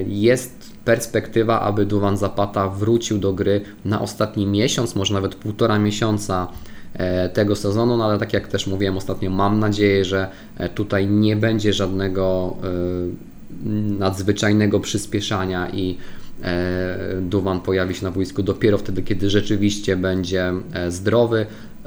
jest 0.06 0.78
perspektywa, 0.84 1.60
aby 1.60 1.86
Duwan 1.86 2.16
Zapata 2.16 2.68
wrócił 2.68 3.18
do 3.18 3.32
gry 3.32 3.60
na 3.84 4.00
ostatni 4.00 4.46
miesiąc, 4.46 4.96
może 4.96 5.14
nawet 5.14 5.34
półtora 5.34 5.78
miesiąca 5.78 6.48
e, 6.52 6.77
tego 7.32 7.56
sezonu, 7.56 7.96
no 7.96 8.04
ale 8.04 8.18
tak 8.18 8.32
jak 8.32 8.48
też 8.48 8.66
mówiłem 8.66 8.96
ostatnio, 8.96 9.30
mam 9.30 9.58
nadzieję, 9.58 10.04
że 10.04 10.28
e, 10.56 10.68
tutaj 10.68 11.06
nie 11.06 11.36
będzie 11.36 11.72
żadnego 11.72 12.56
e, 12.64 13.68
nadzwyczajnego 13.98 14.80
przyspieszania 14.80 15.70
i 15.70 15.98
Duwan 17.20 17.60
pojawi 17.60 17.94
się 17.94 18.04
na 18.04 18.10
boisku 18.10 18.42
dopiero 18.42 18.78
wtedy, 18.78 19.02
kiedy 19.02 19.30
rzeczywiście 19.30 19.96
będzie 19.96 20.52
zdrowy. 20.88 21.46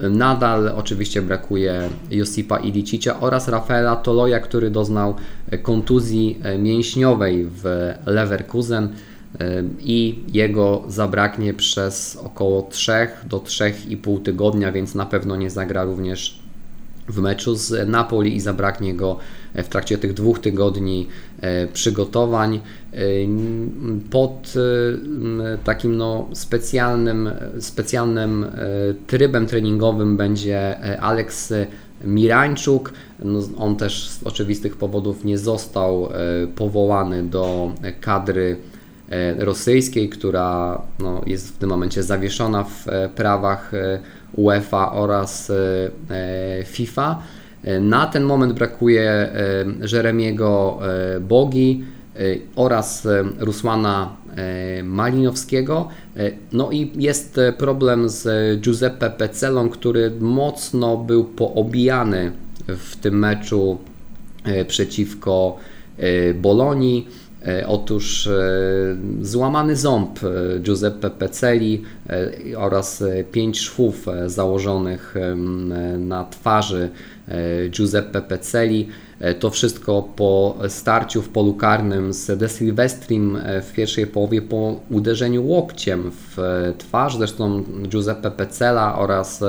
Nadal 0.09 0.71
oczywiście 0.75 1.21
brakuje 1.21 1.89
Josipa 2.09 2.57
Ilicicia 2.57 3.19
oraz 3.19 3.47
Rafaela 3.47 3.95
Toloja, 3.95 4.39
który 4.39 4.69
doznał 4.69 5.15
kontuzji 5.61 6.39
mięśniowej 6.59 7.45
w 7.45 7.93
Leverkusen 8.05 8.89
i 9.79 10.19
jego 10.33 10.83
zabraknie 10.87 11.53
przez 11.53 12.17
około 12.23 12.61
3 12.61 12.91
do 13.29 13.37
3,5 13.37 14.21
tygodnia, 14.21 14.71
więc 14.71 14.95
na 14.95 15.05
pewno 15.05 15.35
nie 15.35 15.49
zagra 15.49 15.83
również 15.83 16.41
w 17.11 17.19
meczu 17.19 17.55
z 17.55 17.89
Napoli 17.89 18.35
i 18.35 18.39
zabraknie 18.39 18.93
go 18.93 19.17
w 19.55 19.67
trakcie 19.67 19.97
tych 19.97 20.13
dwóch 20.13 20.39
tygodni 20.39 21.07
e, 21.41 21.67
przygotowań. 21.67 22.59
E, 22.93 22.99
pod 24.09 24.53
e, 24.55 25.57
takim 25.57 25.97
no 25.97 26.27
specjalnym, 26.33 27.29
specjalnym 27.59 28.45
trybem 29.07 29.45
treningowym 29.45 30.17
będzie 30.17 30.79
Alex 30.99 31.53
Mirańczuk. 32.03 32.93
No, 33.23 33.39
on 33.57 33.75
też 33.75 34.09
z 34.09 34.23
oczywistych 34.23 34.77
powodów 34.77 35.25
nie 35.25 35.37
został 35.37 36.09
powołany 36.55 37.23
do 37.23 37.71
kadry 38.01 38.57
rosyjskiej, 39.37 40.09
która 40.09 40.81
no, 40.99 41.21
jest 41.25 41.55
w 41.55 41.57
tym 41.57 41.69
momencie 41.69 42.03
zawieszona 42.03 42.63
w 42.63 42.85
prawach 43.15 43.71
UEFA 44.35 44.91
oraz 44.91 45.51
FIFA. 46.65 47.23
Na 47.81 48.07
ten 48.07 48.23
moment 48.23 48.53
brakuje 48.53 49.29
Jeremiego 49.93 50.79
Bogi 51.21 51.83
oraz 52.55 53.07
Rusłana 53.39 54.15
Malinowskiego. 54.83 55.87
No 56.51 56.71
i 56.71 56.91
jest 56.95 57.39
problem 57.57 58.09
z 58.09 58.27
Giuseppe 58.61 59.09
Pecelą, 59.09 59.69
który 59.69 60.11
mocno 60.19 60.97
był 60.97 61.23
poobijany 61.23 62.31
w 62.67 62.95
tym 62.95 63.19
meczu 63.19 63.77
przeciwko 64.67 65.57
Bolonii. 66.35 67.07
Otóż 67.67 68.29
złamany 69.21 69.75
ząb 69.75 70.19
Giuseppe 70.59 71.09
Peceli 71.09 71.83
oraz 72.57 73.03
pięć 73.31 73.59
szwów 73.59 74.05
założonych 74.25 75.15
na 75.97 76.25
twarzy 76.25 76.89
Giuseppe 77.69 78.21
Peceli 78.21 78.87
E, 79.21 79.33
to 79.33 79.49
wszystko 79.49 80.01
po 80.15 80.57
starciu 80.67 81.21
w 81.21 81.29
polu 81.29 81.53
karnym 81.53 82.13
z 82.13 82.39
De 82.39 82.49
Silvestrim 82.49 83.35
e, 83.35 83.61
w 83.61 83.73
pierwszej 83.73 84.07
połowie 84.07 84.41
po 84.41 84.79
uderzeniu 84.89 85.47
łokciem 85.47 86.11
w 86.11 86.39
e, 86.39 86.73
twarz. 86.77 87.17
Zresztą 87.17 87.63
Giuseppe 87.87 88.31
Pecela 88.31 88.97
oraz 88.97 89.43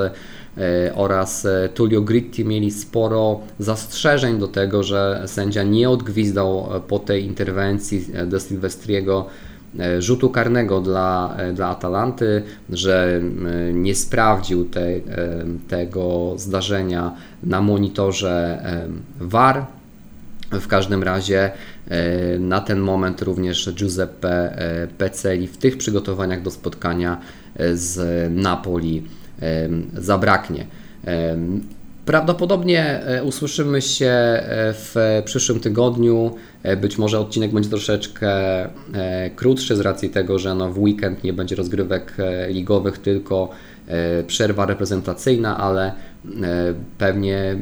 oraz 0.95 1.47
Tullio 1.73 2.01
Gritti 2.01 2.45
mieli 2.45 2.71
sporo 2.71 3.39
zastrzeżeń 3.59 4.39
do 4.39 4.47
tego, 4.47 4.83
że 4.83 5.23
sędzia 5.25 5.63
nie 5.63 5.89
odgwizdał 5.89 6.67
po 6.87 6.99
tej 6.99 7.25
interwencji 7.25 8.05
De 8.25 8.39
Silvestriego 8.39 9.25
E, 9.79 10.01
rzutu 10.01 10.29
karnego 10.29 10.81
dla, 10.81 11.35
e, 11.37 11.53
dla 11.53 11.67
Atalanty, 11.67 12.43
że 12.69 13.21
nie 13.73 13.95
sprawdził 13.95 14.65
te, 14.65 14.81
e, 14.81 15.01
tego 15.67 16.33
zdarzenia 16.37 17.15
na 17.43 17.61
monitorze 17.61 18.63
VAR. 19.19 19.65
W 20.51 20.67
każdym 20.67 21.03
razie 21.03 21.51
na 22.39 22.61
ten 22.61 22.79
moment 22.79 23.21
również 23.21 23.73
Giuseppe 23.73 24.57
Peceli 24.97 25.47
w 25.47 25.57
tych 25.57 25.77
przygotowaniach 25.77 26.41
do 26.41 26.51
spotkania 26.51 27.17
z 27.73 27.99
Napoli 28.35 29.03
zabraknie. 29.93 30.65
Prawdopodobnie 32.05 33.03
e, 33.05 33.23
usłyszymy 33.23 33.81
się 33.81 34.05
e, 34.05 34.73
w 34.73 35.21
przyszłym 35.25 35.59
tygodniu. 35.59 36.35
E, 36.63 36.77
być 36.77 36.97
może 36.97 37.19
odcinek 37.19 37.51
będzie 37.51 37.69
troszeczkę 37.69 38.29
krótszy 39.35 39.75
z 39.75 39.79
racji 39.79 40.09
tego, 40.09 40.39
że 40.39 40.55
no 40.55 40.71
w 40.71 40.79
weekend 40.79 41.23
nie 41.23 41.33
będzie 41.33 41.55
rozgrywek 41.55 42.17
ligowych, 42.47 42.97
tylko 42.97 43.49
przerwa 44.27 44.65
reprezentacyjna, 44.65 45.57
ale 45.57 45.93
pewnie 46.97 47.55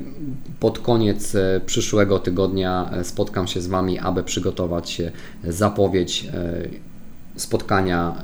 pod 0.60 0.80
koniec 0.80 1.34
przyszłego 1.66 2.20
tygodnia 2.20 2.92
spotkam 3.04 3.48
się 3.48 3.62
z 3.62 3.68
Wami, 3.68 4.00
aby 4.00 4.24
przygotować 4.24 5.02
zapowiedź 5.44 6.28
spotkania 7.36 8.22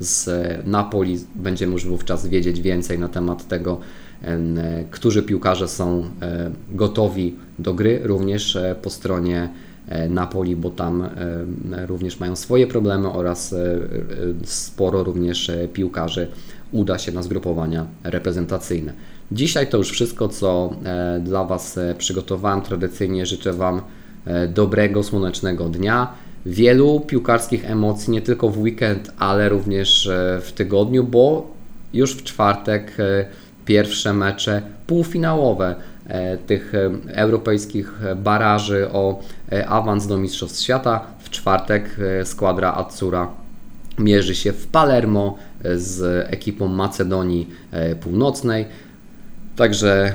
z 0.00 0.28
Napoli. 0.66 1.18
Będziemy 1.34 1.72
już 1.72 1.86
wówczas 1.86 2.26
wiedzieć 2.26 2.60
więcej 2.60 2.98
na 2.98 3.08
temat 3.08 3.48
tego, 3.48 3.80
którzy 4.90 5.22
piłkarze 5.22 5.68
są 5.68 6.04
e, 6.22 6.50
gotowi 6.70 7.36
do 7.58 7.74
gry, 7.74 8.00
również 8.02 8.56
e, 8.56 8.74
po 8.82 8.90
stronie 8.90 9.48
e, 9.88 10.08
Napoli, 10.08 10.56
bo 10.56 10.70
tam 10.70 11.08
również 11.86 12.20
mają 12.20 12.36
swoje 12.36 12.66
problemy 12.66 13.12
oraz 13.12 13.54
sporo 14.44 15.04
również 15.04 15.50
piłkarzy 15.72 16.28
uda 16.72 16.98
się 16.98 17.12
na 17.12 17.22
zgrupowania 17.22 17.86
reprezentacyjne. 18.04 18.92
Dzisiaj 19.32 19.66
to 19.66 19.76
już 19.76 19.90
wszystko, 19.90 20.28
co 20.28 20.76
dla 21.20 21.44
Was 21.44 21.78
przygotowałem. 21.98 22.62
Tradycyjnie 22.62 23.26
życzę 23.26 23.52
Wam 23.52 23.80
dobrego, 24.48 25.02
słonecznego 25.02 25.68
dnia, 25.68 26.14
wielu 26.46 27.00
piłkarskich 27.00 27.70
emocji, 27.70 28.12
nie 28.12 28.22
tylko 28.22 28.48
w 28.48 28.58
weekend, 28.58 29.12
ale 29.18 29.48
również 29.48 30.10
w 30.40 30.52
tygodniu, 30.52 31.04
bo 31.04 31.50
już 31.92 32.12
w 32.12 32.22
czwartek 32.22 32.96
pierwsze 33.64 34.12
mecze 34.12 34.62
półfinałowe 34.86 35.74
e, 36.06 36.38
tych 36.38 36.74
e, 36.74 36.90
europejskich 37.14 37.92
baraży 38.16 38.90
o 38.90 39.20
e, 39.52 39.68
awans 39.68 40.06
do 40.06 40.18
Mistrzostw 40.18 40.60
Świata. 40.60 41.00
W 41.18 41.30
czwartek 41.30 41.96
składra 42.24 42.74
Azzura 42.74 43.28
mierzy 43.98 44.34
się 44.34 44.52
w 44.52 44.66
Palermo 44.66 45.36
z 45.74 46.26
ekipą 46.30 46.68
Macedonii 46.68 47.48
Północnej. 48.00 48.66
Także 49.56 50.12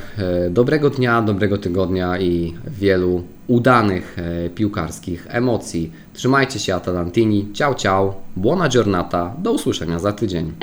dobrego 0.49 0.89
dnia, 0.89 1.21
dobrego 1.21 1.57
tygodnia 1.57 2.19
i 2.19 2.53
wielu 2.67 3.23
udanych 3.47 4.17
piłkarskich 4.55 5.27
emocji. 5.29 5.91
Trzymajcie 6.19 6.59
się 6.59 6.75
Atalantini. 6.75 7.49
Ciao, 7.53 7.75
ciao. 7.75 8.13
Buona 8.35 8.69
giornata. 8.69 9.33
Do 9.37 9.51
usłyszenia 9.51 9.99
za 9.99 10.13
tydzień. 10.13 10.53